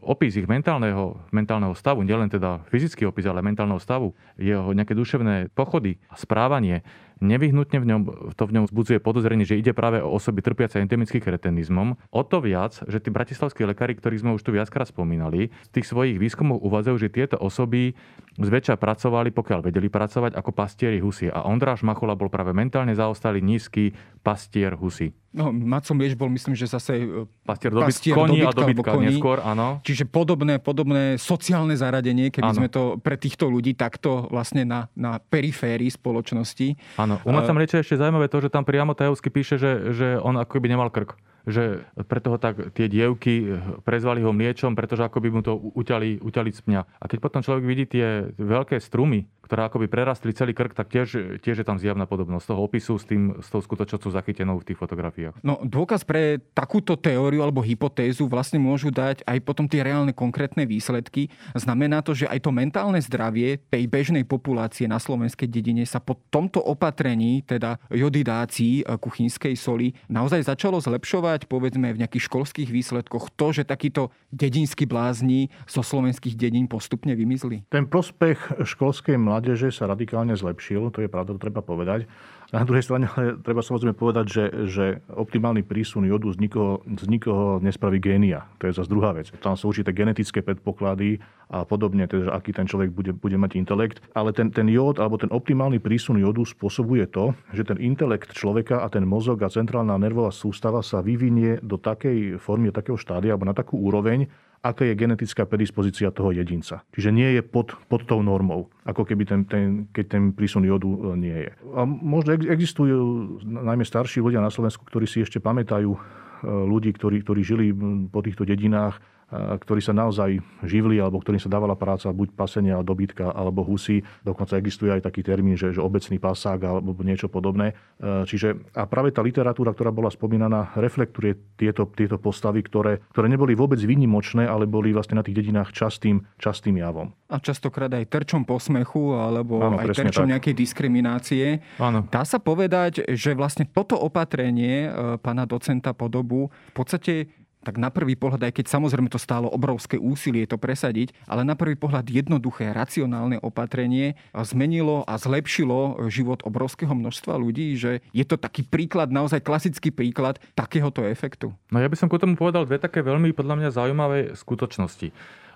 opis 0.00 0.38
ich 0.38 0.48
mentálneho, 0.48 1.18
mentálneho 1.34 1.74
stavu, 1.76 2.06
nielen 2.06 2.30
teda 2.30 2.64
fyzický 2.70 3.10
opis, 3.10 3.26
ale 3.26 3.44
mentálneho 3.44 3.82
stavu, 3.82 4.16
jeho 4.38 4.70
nejaké 4.72 4.96
duševné 4.96 5.52
pochody 5.52 5.98
a 6.08 6.16
správanie, 6.16 6.86
nevyhnutne 7.20 7.78
v 7.80 7.86
ňom, 7.86 8.00
to 8.36 8.44
v 8.44 8.54
ňom 8.60 8.64
vzbudzuje 8.68 8.98
podozrenie, 9.00 9.48
že 9.48 9.56
ide 9.56 9.72
práve 9.72 10.04
o 10.04 10.12
osoby 10.12 10.44
trpiace 10.44 10.80
endemickým 10.84 11.24
kretenizmom. 11.24 11.96
O 12.12 12.22
to 12.24 12.44
viac, 12.44 12.76
že 12.84 13.00
tí 13.00 13.08
bratislavskí 13.08 13.64
lekári, 13.64 13.96
ktorých 13.96 14.22
sme 14.22 14.34
už 14.36 14.44
tu 14.44 14.52
viackrát 14.52 14.88
spomínali, 14.88 15.48
v 15.48 15.72
tých 15.72 15.88
svojich 15.88 16.20
výskumoch 16.20 16.60
uvádzajú, 16.60 16.96
že 17.00 17.12
tieto 17.12 17.36
osoby 17.40 17.96
zväčša 18.36 18.76
pracovali, 18.76 19.32
pokiaľ 19.32 19.60
vedeli 19.64 19.88
pracovať, 19.88 20.36
ako 20.36 20.50
pastieri 20.52 21.00
husy. 21.00 21.32
A 21.32 21.48
Ondráš 21.48 21.80
Machula 21.80 22.12
bol 22.12 22.28
práve 22.28 22.52
mentálne 22.52 22.92
zaostalý 22.92 23.40
nízky 23.40 23.96
pastier 24.20 24.76
husy. 24.76 25.16
No, 25.34 25.52
Maco 25.52 25.92
Mieš 25.92 26.16
bol, 26.16 26.32
myslím, 26.32 26.56
že 26.56 26.70
zase 26.70 26.92
e, 26.96 27.28
pastier, 27.44 27.68
dobyt, 27.68 27.92
pastier 27.92 28.16
koní 28.16 28.40
dobytka, 28.40 28.50
a 28.50 28.60
dobytka 28.62 28.90
koní. 28.96 29.06
neskôr, 29.12 29.38
áno. 29.44 29.82
Čiže 29.84 30.08
podobné, 30.08 30.56
podobné 30.56 31.20
sociálne 31.20 31.76
zaradenie, 31.76 32.32
keby 32.32 32.50
áno. 32.50 32.58
sme 32.64 32.68
to 32.72 32.96
pre 33.02 33.20
týchto 33.20 33.50
ľudí 33.50 33.76
takto 33.76 34.30
vlastne 34.32 34.64
na, 34.64 34.88
na 34.96 35.20
periférii 35.20 35.92
spoločnosti. 35.92 36.78
Áno, 36.96 37.20
u 37.20 37.30
Maca 37.36 37.52
Mlieča 37.52 37.80
je 37.80 37.84
ešte 37.84 38.00
zaujímavé 38.00 38.32
to, 38.32 38.40
že 38.40 38.48
tam 38.48 38.64
priamo 38.64 38.96
Tajovsky 38.96 39.28
píše, 39.28 39.60
že, 39.60 39.92
že 39.92 40.08
on 40.22 40.40
ako 40.40 40.56
by 40.56 40.68
nemal 40.72 40.88
krk 40.88 41.18
že 41.46 41.86
preto 42.10 42.34
ho 42.34 42.38
tak 42.42 42.74
tie 42.74 42.90
dievky 42.90 43.54
prezvali 43.86 44.20
ho 44.20 44.34
mliečom, 44.34 44.74
pretože 44.74 45.06
ako 45.06 45.22
by 45.22 45.28
mu 45.30 45.40
to 45.46 45.54
uťali, 45.54 46.18
uťali 46.18 46.50
z 46.50 46.60
pňa. 46.66 46.80
A 46.98 47.04
keď 47.06 47.18
potom 47.22 47.40
človek 47.40 47.64
vidí 47.64 47.84
tie 47.86 48.34
veľké 48.34 48.82
strumy, 48.82 49.30
ktoré 49.46 49.70
akoby 49.70 49.86
prerastli 49.86 50.34
celý 50.34 50.50
krk, 50.50 50.74
tak 50.74 50.90
tiež, 50.90 51.38
tiež 51.38 51.62
je 51.62 51.66
tam 51.66 51.78
zjavná 51.78 52.02
podobnosť 52.10 52.50
toho 52.50 52.60
opisu 52.66 52.98
s, 52.98 53.06
tým, 53.06 53.38
s 53.38 53.46
tou 53.46 53.62
skutočnosťou 53.62 54.10
zachytenou 54.10 54.58
v 54.58 54.66
tých 54.66 54.78
fotografiách. 54.82 55.38
No 55.46 55.62
dôkaz 55.62 56.02
pre 56.02 56.42
takúto 56.50 56.98
teóriu 56.98 57.46
alebo 57.46 57.62
hypotézu 57.62 58.26
vlastne 58.26 58.58
môžu 58.58 58.90
dať 58.90 59.22
aj 59.22 59.38
potom 59.46 59.70
tie 59.70 59.86
reálne 59.86 60.10
konkrétne 60.10 60.66
výsledky. 60.66 61.30
Znamená 61.54 62.02
to, 62.02 62.10
že 62.10 62.26
aj 62.26 62.42
to 62.42 62.50
mentálne 62.50 62.98
zdravie 62.98 63.62
tej 63.70 63.86
bežnej 63.86 64.26
populácie 64.26 64.90
na 64.90 64.98
slovenskej 64.98 65.46
dedine 65.46 65.86
sa 65.86 66.02
po 66.02 66.18
tomto 66.34 66.58
opatrení, 66.58 67.46
teda 67.46 67.78
jodidácii 67.94 68.82
e, 68.82 68.98
kuchynskej 68.98 69.54
soli, 69.54 69.94
naozaj 70.10 70.42
začalo 70.42 70.82
zlepšovať, 70.82 71.35
povedzme 71.44 71.92
v 71.92 72.00
nejakých 72.00 72.24
školských 72.32 72.72
výsledkoch, 72.72 73.36
to, 73.36 73.52
že 73.52 73.68
takíto 73.68 74.08
dedinskí 74.32 74.88
blázni 74.88 75.52
zo 75.68 75.84
slovenských 75.84 76.32
dedín 76.32 76.64
postupne 76.64 77.12
vymizli? 77.12 77.68
Ten 77.68 77.84
prospech 77.84 78.64
školskej 78.64 79.20
mládeže 79.20 79.68
sa 79.68 79.84
radikálne 79.84 80.32
zlepšil, 80.32 80.88
to 80.88 81.04
je 81.04 81.12
pravda, 81.12 81.36
to 81.36 81.44
treba 81.44 81.60
povedať. 81.60 82.08
Na 82.54 82.62
druhej 82.62 82.86
strane 82.86 83.10
ale 83.10 83.42
treba 83.42 83.58
samozrejme 83.58 83.98
povedať, 83.98 84.26
že, 84.30 84.44
že 84.70 84.84
optimálny 85.10 85.66
prísun 85.66 86.06
jodu 86.06 86.30
z 86.30 86.38
nikoho, 86.38 86.78
z 86.86 87.06
nikoho 87.10 87.58
nespraví 87.58 87.98
génia. 87.98 88.46
To 88.62 88.70
je 88.70 88.76
zase 88.78 88.86
druhá 88.86 89.10
vec. 89.10 89.34
Tam 89.42 89.58
sú 89.58 89.74
určité 89.74 89.90
genetické 89.90 90.46
predpoklady 90.46 91.18
a 91.50 91.66
podobne, 91.66 92.06
teda, 92.06 92.30
aký 92.30 92.54
ten 92.54 92.70
človek 92.70 92.94
bude, 92.94 93.14
bude 93.18 93.34
mať 93.34 93.58
intelekt. 93.58 93.98
Ale 94.14 94.30
ten, 94.30 94.54
ten 94.54 94.70
jód 94.70 95.02
alebo 95.02 95.18
ten 95.18 95.30
optimálny 95.34 95.82
prísun 95.82 96.22
jodu 96.22 96.46
spôsobuje 96.46 97.10
to, 97.10 97.34
že 97.50 97.66
ten 97.66 97.82
intelekt 97.82 98.30
človeka 98.30 98.82
a 98.82 98.86
ten 98.90 99.02
mozog 99.02 99.42
a 99.42 99.50
centrálna 99.50 99.98
nervová 99.98 100.30
sústava 100.30 100.86
sa 100.86 101.02
vyvinie 101.02 101.58
do 101.66 101.78
takej 101.82 102.38
formy, 102.38 102.70
takého 102.70 102.98
štádia 102.98 103.34
alebo 103.34 103.46
na 103.46 103.54
takú 103.58 103.78
úroveň, 103.82 104.30
aká 104.62 104.82
je 104.84 104.98
genetická 104.98 105.44
predispozícia 105.44 106.10
toho 106.10 106.32
jedinca. 106.32 106.82
Čiže 106.92 107.10
nie 107.12 107.38
je 107.38 107.42
pod, 107.44 107.76
pod 107.86 108.04
tou 108.04 108.20
normou, 108.20 108.68
ako 108.84 109.06
keby 109.06 109.22
ten, 109.26 109.40
ten, 109.46 109.66
keď 109.90 110.04
ten 110.06 110.24
prísun 110.32 110.66
jodu 110.66 110.88
e, 110.88 110.98
nie 111.18 111.38
je. 111.48 111.52
A 111.76 111.86
možno 111.86 112.34
existujú 112.36 112.98
najmä 113.42 113.84
starší 113.86 114.22
ľudia 114.22 114.42
na 114.42 114.50
Slovensku, 114.50 114.82
ktorí 114.86 115.06
si 115.06 115.22
ešte 115.22 115.38
pamätajú 115.38 115.90
e, 115.92 115.98
ľudí, 116.44 116.90
ktorí, 116.94 117.22
ktorí 117.22 117.40
žili 117.46 117.66
po 118.10 118.20
týchto 118.22 118.42
dedinách 118.42 118.98
ktorí 119.34 119.82
sa 119.82 119.90
naozaj 119.90 120.38
živli 120.62 121.02
alebo 121.02 121.18
ktorým 121.18 121.42
sa 121.42 121.50
dávala 121.50 121.74
práca 121.74 122.14
buď 122.14 122.38
pasenia, 122.38 122.78
dobytka 122.86 123.34
alebo 123.34 123.66
husy. 123.66 124.06
Dokonca 124.22 124.54
existuje 124.54 124.94
aj 124.94 125.02
taký 125.02 125.26
termín, 125.26 125.58
že, 125.58 125.74
že 125.74 125.82
obecný 125.82 126.22
pasák 126.22 126.62
alebo 126.62 126.94
niečo 127.02 127.26
podobné. 127.26 127.74
E, 127.98 128.22
čiže 128.22 128.54
a 128.78 128.86
práve 128.86 129.10
tá 129.10 129.26
literatúra, 129.26 129.74
ktorá 129.74 129.90
bola 129.90 130.14
spomínaná, 130.14 130.70
reflektuje 130.78 131.58
tieto, 131.58 131.90
tieto 131.90 132.22
postavy, 132.22 132.62
ktoré, 132.62 133.02
ktoré 133.10 133.26
neboli 133.26 133.58
vôbec 133.58 133.82
výnimočné, 133.82 134.46
ale 134.46 134.70
boli 134.70 134.94
vlastne 134.94 135.18
na 135.18 135.26
tých 135.26 135.42
dedinách 135.42 135.74
častým, 135.74 136.22
častým 136.38 136.78
javom. 136.78 137.10
A 137.26 137.42
častokrát 137.42 137.90
aj 137.90 138.06
terčom 138.06 138.46
posmechu 138.46 139.18
alebo 139.18 139.58
Áno, 139.58 139.82
aj 139.82 139.90
terčom 139.90 140.30
tak. 140.30 140.38
nejakej 140.38 140.54
diskriminácie. 140.54 141.66
Áno. 141.82 142.06
Dá 142.06 142.22
sa 142.22 142.38
povedať, 142.38 143.02
že 143.10 143.34
vlastne 143.34 143.66
toto 143.66 143.98
opatrenie 143.98 144.86
e, 144.86 145.18
pána 145.18 145.50
docenta 145.50 145.90
Podobu 145.90 146.54
v 146.70 146.74
podstate 146.78 147.45
tak 147.64 147.82
na 147.82 147.90
prvý 147.90 148.14
pohľad, 148.14 148.46
aj 148.46 148.62
keď 148.62 148.66
samozrejme 148.70 149.10
to 149.10 149.18
stálo 149.18 149.50
obrovské 149.50 149.98
úsilie 149.98 150.46
to 150.46 150.54
presadiť, 150.54 151.10
ale 151.26 151.42
na 151.42 151.58
prvý 151.58 151.74
pohľad 151.74 152.06
jednoduché, 152.06 152.70
racionálne 152.70 153.42
opatrenie 153.42 154.14
zmenilo 154.32 155.02
a 155.08 155.18
zlepšilo 155.18 156.06
život 156.06 156.46
obrovského 156.46 156.94
množstva 156.94 157.34
ľudí, 157.34 157.74
že 157.74 158.04
je 158.14 158.22
to 158.22 158.38
taký 158.38 158.62
príklad, 158.62 159.10
naozaj 159.10 159.42
klasický 159.42 159.90
príklad 159.90 160.38
takéhoto 160.54 161.02
efektu. 161.02 161.50
No 161.74 161.82
ja 161.82 161.90
by 161.90 161.96
som 161.98 162.06
ku 162.06 162.22
tomu 162.22 162.38
povedal 162.38 162.62
dve 162.66 162.78
také 162.78 163.02
veľmi 163.02 163.34
podľa 163.34 163.58
mňa 163.58 163.68
zaujímavé 163.74 164.18
skutočnosti. 164.38 165.10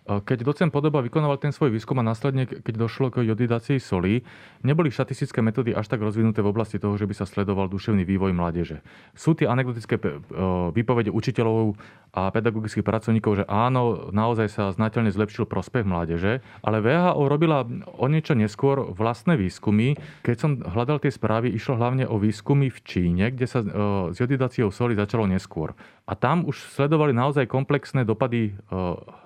Keď 0.09 0.39
docent 0.43 0.71
Podoba 0.73 1.05
vykonával 1.05 1.37
ten 1.39 1.53
svoj 1.53 1.71
výskum 1.75 1.99
a 2.01 2.05
následne, 2.07 2.49
keď 2.49 2.75
došlo 2.77 3.13
k 3.13 3.27
jodidácii 3.27 3.83
soli, 3.83 4.25
neboli 4.65 4.89
štatistické 4.89 5.43
metódy 5.45 5.75
až 5.75 5.87
tak 5.91 6.01
rozvinuté 6.01 6.41
v 6.41 6.51
oblasti 6.51 6.79
toho, 6.79 6.97
že 6.97 7.07
by 7.07 7.15
sa 7.15 7.27
sledoval 7.27 7.67
duševný 7.67 8.07
vývoj 8.07 8.33
mládeže. 8.35 8.83
Sú 9.15 9.35
tie 9.35 9.51
anekdotické 9.51 9.99
výpovede 10.73 11.11
učiteľov 11.11 11.75
a 12.11 12.31
pedagogických 12.35 12.87
pracovníkov, 12.87 13.33
že 13.43 13.45
áno, 13.47 14.11
naozaj 14.11 14.49
sa 14.51 14.75
znateľne 14.75 15.15
zlepšil 15.15 15.47
prospech 15.47 15.87
mládeže, 15.87 16.43
ale 16.63 16.83
VHO 16.83 17.23
robila 17.31 17.63
o 17.95 18.07
niečo 18.11 18.35
neskôr 18.35 18.91
vlastné 18.91 19.39
výskumy. 19.39 19.95
Keď 20.27 20.37
som 20.39 20.51
hľadal 20.59 21.03
tie 21.03 21.15
správy, 21.15 21.55
išlo 21.55 21.79
hlavne 21.79 22.07
o 22.11 22.19
výskumy 22.19 22.71
v 22.71 22.79
Číne, 22.83 23.25
kde 23.31 23.47
sa 23.47 23.63
s 24.11 24.17
jodidáciou 24.19 24.75
soli 24.75 24.99
začalo 24.99 25.27
neskôr. 25.27 25.75
A 26.11 26.19
tam 26.19 26.43
už 26.47 26.67
sledovali 26.75 27.15
naozaj 27.15 27.47
komplexné 27.47 28.03
dopady 28.03 28.59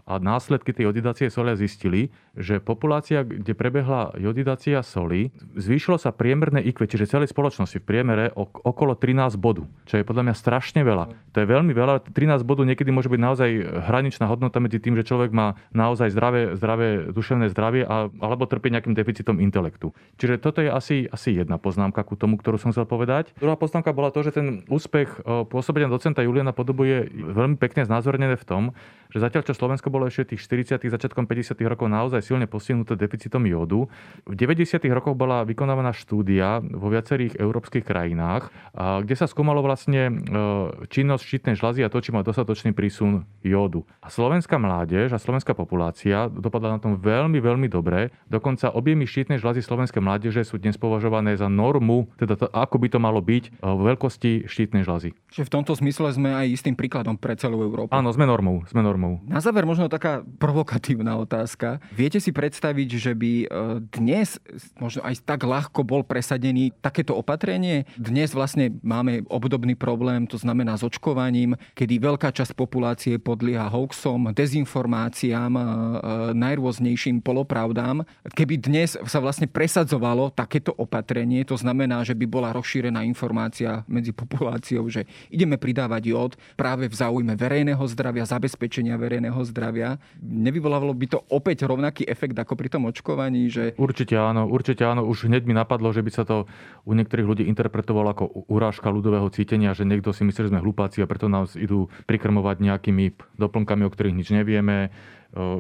a 0.04 0.20
následky 0.20 0.63
tej 0.70 0.88
jodidácie 0.88 1.28
soli 1.28 1.52
a 1.52 1.58
zistili, 1.58 2.14
že 2.38 2.62
populácia, 2.62 3.26
kde 3.26 3.52
prebehla 3.52 4.14
jodidácia 4.16 4.80
soli, 4.80 5.34
zvýšilo 5.58 5.98
sa 5.98 6.14
priemerné 6.14 6.62
IQ, 6.64 6.86
čiže 6.86 7.10
celej 7.10 7.34
spoločnosti 7.34 7.82
v 7.82 7.84
priemere 7.84 8.24
okolo 8.38 8.94
13 8.96 9.36
bodu, 9.36 9.66
čo 9.84 10.00
je 10.00 10.06
podľa 10.06 10.30
mňa 10.30 10.34
strašne 10.38 10.80
veľa. 10.86 11.10
To 11.34 11.38
je 11.42 11.46
veľmi 11.46 11.74
veľa. 11.74 12.14
13 12.14 12.46
bodov 12.46 12.64
niekedy 12.70 12.94
môže 12.94 13.10
byť 13.10 13.20
naozaj 13.20 13.50
hraničná 13.90 14.30
hodnota 14.30 14.62
medzi 14.62 14.78
tým, 14.78 14.94
že 14.94 15.04
človek 15.04 15.34
má 15.34 15.58
naozaj 15.74 16.14
zdravé, 16.14 16.54
zdravé 16.54 17.10
duševné 17.10 17.50
zdravie 17.50 17.82
a, 17.82 18.06
alebo 18.22 18.46
trpí 18.46 18.70
nejakým 18.70 18.94
deficitom 18.94 19.42
intelektu. 19.42 19.90
Čiže 20.22 20.38
toto 20.38 20.62
je 20.62 20.70
asi, 20.70 21.10
asi 21.10 21.34
jedna 21.34 21.58
poznámka 21.58 22.06
ku 22.06 22.14
tomu, 22.14 22.38
ktorú 22.38 22.56
som 22.62 22.70
chcel 22.70 22.86
povedať. 22.86 23.34
Druhá 23.42 23.58
poznámka 23.58 23.90
bola 23.90 24.14
to, 24.14 24.22
že 24.22 24.36
ten 24.36 24.62
úspech 24.70 25.26
pôsobenia 25.50 25.90
docenta 25.90 26.22
Juliana 26.22 26.54
Podobu 26.54 26.86
je 26.86 27.10
veľmi 27.10 27.58
pekne 27.58 27.82
znázornené 27.82 28.38
v 28.38 28.46
tom, 28.46 28.62
že 29.10 29.22
zatiaľ 29.22 29.42
čo 29.46 29.54
Slovensko 29.54 29.90
bolo 29.90 30.10
ešte 30.10 30.34
tých 30.34 30.42
40. 30.54 30.86
začiatkom 30.86 31.26
50. 31.26 31.58
rokov 31.66 31.90
naozaj 31.90 32.22
silne 32.22 32.46
postihnuté 32.46 32.94
deficitom 32.94 33.42
jódu, 33.42 33.90
v 34.22 34.34
90. 34.38 34.78
rokoch 34.94 35.18
bola 35.18 35.42
vykonávaná 35.42 35.90
štúdia 35.90 36.62
vo 36.62 36.94
viacerých 36.94 37.34
európskych 37.42 37.82
krajinách, 37.82 38.54
kde 38.74 39.14
sa 39.18 39.26
skúmalo 39.26 39.66
vlastne 39.66 40.06
e, 40.06 40.12
činnosť 40.86 41.22
štítnej 41.26 41.54
žľazy 41.58 41.80
a 41.82 41.90
to, 41.90 41.98
či 41.98 42.14
má 42.14 42.22
dostatočný 42.22 42.70
prísun 42.70 43.26
jódu. 43.42 43.82
A 43.98 44.08
slovenská 44.08 44.54
mládež 44.62 45.10
a 45.10 45.18
slovenská 45.18 45.58
populácia 45.58 46.30
dopadla 46.30 46.78
na 46.78 46.80
tom 46.80 46.94
veľmi, 46.94 47.42
veľmi 47.42 47.66
dobre. 47.66 48.14
Dokonca 48.30 48.70
objemy 48.70 49.10
štítnej 49.10 49.42
žľazy 49.42 49.66
slovenskej 49.66 49.98
mládeže 49.98 50.46
sú 50.46 50.62
dnes 50.62 50.78
považované 50.78 51.34
za 51.34 51.50
normu, 51.50 52.06
teda 52.14 52.38
to, 52.38 52.46
ako 52.54 52.78
by 52.78 52.86
to 52.86 52.98
malo 53.02 53.18
byť 53.18 53.44
e, 53.50 53.50
veľkosti 53.66 54.46
štítnej 54.46 54.86
žľazy. 54.86 55.10
Čiže 55.34 55.50
v 55.50 55.54
tomto 55.58 55.74
zmysle 55.74 56.14
sme 56.14 56.30
aj 56.30 56.46
istým 56.46 56.78
príkladom 56.78 57.18
pre 57.18 57.34
celú 57.34 57.66
Európu. 57.66 57.90
Áno, 57.90 58.14
sme 58.14 58.22
normou. 58.22 58.62
Sme 58.70 58.86
normou. 58.86 59.18
Na 59.26 59.42
záver 59.42 59.66
možno 59.66 59.90
taká 59.90 60.22
provokatívna 60.42 61.18
otázka. 61.18 61.82
Viete 61.90 62.22
si 62.22 62.30
predstaviť, 62.30 62.88
že 62.94 63.12
by 63.18 63.32
e, 63.42 63.46
dnes 63.90 64.38
možno 64.78 65.02
aj 65.02 65.26
tak 65.26 65.42
ľahko 65.42 65.82
bol 65.82 66.06
presadený 66.06 66.70
takéto 66.78 67.18
opatrenie? 67.18 67.82
Dnes 67.98 68.30
vlastne 68.30 68.78
máme 68.86 69.26
obdobný 69.26 69.74
problém, 69.74 70.30
to 70.30 70.38
znamená 70.38 70.78
s 70.78 70.86
očkovaním, 70.86 71.58
kedy 71.74 71.98
veľká 71.98 72.30
časť 72.30 72.54
populácie 72.54 73.18
podlieha 73.18 73.66
hoaxom, 73.66 74.30
dezinformáciám, 74.30 75.50
e, 75.50 75.62
najrôznejším 76.30 77.18
polopravdám. 77.26 78.06
Keby 78.38 78.70
dnes 78.70 78.94
sa 78.94 79.18
vlastne 79.18 79.50
presadzovalo 79.50 80.30
takéto 80.30 80.70
opatrenie, 80.78 81.42
to 81.42 81.58
znamená, 81.58 82.06
že 82.06 82.14
by 82.14 82.22
bola 82.22 82.54
rozšírená 82.54 83.02
informácia 83.02 83.82
medzi 83.90 84.14
populáciou, 84.14 84.86
že 84.86 85.10
ideme 85.30 85.56
pridávať 85.60 86.02
jód 86.10 86.32
práve 86.58 86.88
v 86.90 86.94
záujme 86.94 87.36
verejného 87.38 87.80
zdravia, 87.88 88.28
zabezpečenia 88.28 88.96
verejného 88.96 89.38
zdravia. 89.48 90.00
Nevyvolávalo 90.20 90.92
by 90.96 91.06
to 91.06 91.18
opäť 91.30 91.64
rovnaký 91.68 92.04
efekt 92.08 92.36
ako 92.36 92.54
pri 92.56 92.68
tom 92.72 92.88
očkovaní? 92.88 93.48
Že... 93.48 93.76
Určite 93.76 94.16
áno, 94.16 94.48
určite 94.48 94.84
áno. 94.84 95.04
Už 95.06 95.28
hneď 95.28 95.44
mi 95.44 95.54
napadlo, 95.56 95.92
že 95.94 96.04
by 96.04 96.10
sa 96.10 96.24
to 96.24 96.48
u 96.84 96.92
niektorých 96.92 97.26
ľudí 97.26 97.44
interpretovalo 97.48 98.08
ako 98.12 98.24
urážka 98.50 98.88
ľudového 98.92 99.28
cítenia, 99.32 99.76
že 99.76 99.88
niekto 99.88 100.12
si 100.12 100.24
myslí, 100.26 100.48
že 100.48 100.52
sme 100.52 100.64
hlupáci 100.64 101.00
a 101.00 101.10
preto 101.10 101.30
nás 101.30 101.56
idú 101.56 101.88
prikrmovať 102.04 102.60
nejakými 102.60 103.38
doplnkami, 103.40 103.82
o 103.86 103.92
ktorých 103.92 104.16
nič 104.16 104.28
nevieme 104.32 104.92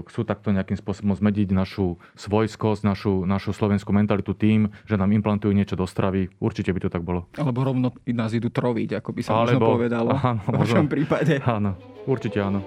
chcú 0.06 0.20
takto 0.22 0.54
nejakým 0.54 0.78
spôsobom 0.78 1.18
zmediť 1.18 1.50
našu 1.50 1.98
svojskosť, 2.14 2.82
našu, 2.86 3.26
našu 3.26 3.50
slovenskú 3.50 3.90
mentalitu 3.90 4.32
tým, 4.32 4.70
že 4.86 4.94
nám 4.94 5.10
implantujú 5.10 5.50
niečo 5.50 5.74
do 5.74 5.84
stravy. 5.84 6.30
Určite 6.38 6.70
by 6.70 6.80
to 6.86 6.90
tak 6.90 7.02
bolo. 7.02 7.26
Alebo 7.34 7.66
rovno 7.66 7.90
nás 8.06 8.30
idú 8.32 8.48
troviť, 8.54 9.02
ako 9.02 9.10
by 9.10 9.20
sa 9.20 9.30
Alebo, 9.34 9.50
možno 9.50 9.74
povedalo 9.78 10.10
áno, 10.30 10.42
v 10.46 10.56
vašom 10.62 10.86
prípade. 10.86 11.42
Áno, 11.42 11.74
určite 12.06 12.38
áno. 12.38 12.62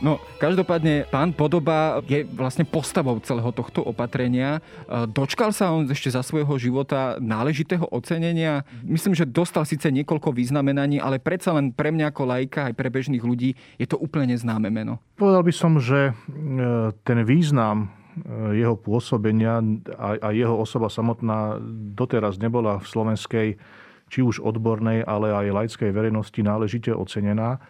No, 0.00 0.16
každopádne 0.40 1.04
pán 1.12 1.36
Podoba 1.36 2.00
je 2.08 2.24
vlastne 2.24 2.64
postavou 2.64 3.20
celého 3.20 3.52
tohto 3.52 3.84
opatrenia. 3.84 4.64
E, 4.88 5.04
dočkal 5.04 5.52
sa 5.52 5.76
on 5.76 5.84
ešte 5.84 6.08
za 6.08 6.24
svojho 6.24 6.56
života 6.56 7.20
náležitého 7.20 7.84
ocenenia. 7.92 8.64
Myslím, 8.80 9.12
že 9.12 9.28
dostal 9.28 9.68
síce 9.68 9.92
niekoľko 9.92 10.32
vyznamenaní, 10.32 11.04
ale 11.04 11.20
predsa 11.20 11.52
len 11.52 11.76
pre 11.76 11.92
mňa 11.92 12.16
ako 12.16 12.22
lajka 12.32 12.72
aj 12.72 12.74
pre 12.80 12.88
bežných 12.88 13.20
ľudí 13.20 13.52
je 13.76 13.84
to 13.84 14.00
úplne 14.00 14.32
známe 14.32 14.72
meno. 14.72 15.04
Povedal 15.20 15.44
by 15.44 15.52
som, 15.52 15.76
že 15.76 16.10
e, 16.10 16.12
ten 17.04 17.20
význam 17.28 17.92
e, 18.24 18.56
jeho 18.56 18.80
pôsobenia 18.80 19.60
a 20.00 20.32
jeho 20.32 20.56
osoba 20.56 20.88
samotná 20.88 21.60
doteraz 21.92 22.40
nebola 22.40 22.80
v 22.80 22.88
slovenskej 22.88 23.48
či 24.10 24.24
už 24.24 24.40
odbornej, 24.42 25.04
ale 25.04 25.28
aj 25.28 25.54
laickej 25.54 25.92
verejnosti 25.92 26.40
náležite 26.40 26.90
ocenená. 26.90 27.62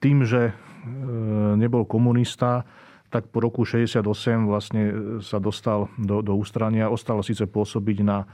Tým, 0.00 0.24
že 0.24 0.56
E, 0.86 1.56
nebol 1.58 1.82
komunista, 1.82 2.62
tak 3.10 3.30
po 3.30 3.42
roku 3.42 3.66
68 3.66 4.02
vlastne 4.46 4.82
sa 5.22 5.38
dostal 5.42 5.90
do, 5.98 6.22
do 6.22 6.34
ústrania. 6.38 6.90
Ostal 6.90 7.22
síce 7.26 7.46
pôsobiť 7.46 7.98
na 8.06 8.26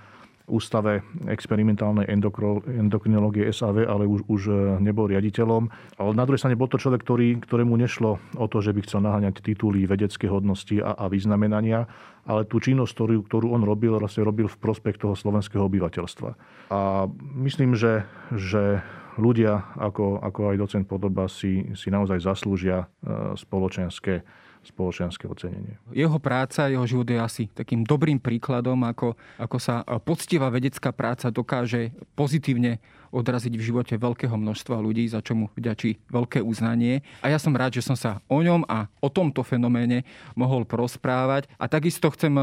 Ústave 0.43 1.07
experimentálnej 1.31 2.11
endokrinológie 2.67 3.47
SAV, 3.55 3.87
ale 3.87 4.11
už, 4.11 4.27
už 4.27 4.43
e, 4.51 4.53
nebol 4.83 5.07
riaditeľom. 5.07 5.71
Ale 6.03 6.11
na 6.19 6.27
druhej 6.27 6.43
strane 6.45 6.59
bol 6.59 6.67
to 6.67 6.83
človek, 6.83 7.07
ktorý, 7.07 7.41
ktorému 7.41 7.73
nešlo 7.79 8.19
o 8.37 8.47
to, 8.51 8.59
že 8.59 8.75
by 8.75 8.83
chcel 8.83 9.07
naháňať 9.07 9.39
tituly 9.39 9.87
vedecké 9.87 10.27
hodnosti 10.27 10.83
a, 10.83 10.99
a 10.99 11.07
vyznamenania, 11.07 11.87
ale 12.27 12.43
tú 12.45 12.59
činnosť, 12.59 12.91
ktorú, 12.91 13.17
ktorú 13.31 13.47
on 13.55 13.63
robil, 13.63 13.97
vlastne 13.97 14.27
robil 14.27 14.51
v 14.51 14.59
prospech 14.59 14.99
toho 14.99 15.15
slovenského 15.15 15.63
obyvateľstva. 15.63 16.31
A 16.75 17.07
myslím, 17.39 17.79
že, 17.79 18.03
že 18.35 18.83
ľudia, 19.19 19.77
ako, 19.77 20.21
ako 20.23 20.41
aj 20.53 20.57
docent 20.57 20.87
Podoba, 20.89 21.29
si, 21.29 21.69
si 21.77 21.89
naozaj 21.89 22.21
zaslúžia 22.21 22.87
e, 23.03 23.37
spoločenské 23.37 24.25
spoločenské 24.63 25.27
ocenenie. 25.27 25.75
Jeho 25.91 26.23
práca, 26.23 26.71
jeho 26.71 26.87
život 26.87 27.11
je 27.11 27.19
asi 27.19 27.43
takým 27.51 27.83
dobrým 27.83 28.23
príkladom, 28.23 28.79
ako, 28.87 29.19
ako 29.43 29.59
sa 29.59 29.83
poctivá 30.07 30.55
vedecká 30.55 30.95
práca 30.95 31.35
dokáže 31.35 31.91
pozitívne 32.15 32.79
odraziť 33.13 33.53
v 33.55 33.63
živote 33.63 33.95
veľkého 34.01 34.35
množstva 34.35 34.81
ľudí, 34.81 35.05
za 35.07 35.21
čo 35.21 35.37
mu 35.37 35.47
vďačí 35.55 36.09
veľké 36.09 36.41
uznanie. 36.41 37.05
A 37.21 37.29
ja 37.29 37.37
som 37.37 37.53
rád, 37.53 37.77
že 37.77 37.85
som 37.85 37.95
sa 37.95 38.25
o 38.27 38.41
ňom 38.41 38.65
a 38.67 38.89
o 39.05 39.13
tomto 39.13 39.45
fenoméne 39.45 40.03
mohol 40.33 40.65
prosprávať. 40.65 41.47
A 41.61 41.69
takisto 41.69 42.09
chcem 42.11 42.33
e, 42.35 42.43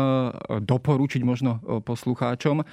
doporučiť 0.62 1.26
možno 1.26 1.58
e, 1.60 1.82
poslucháčom, 1.82 2.62
e, 2.62 2.66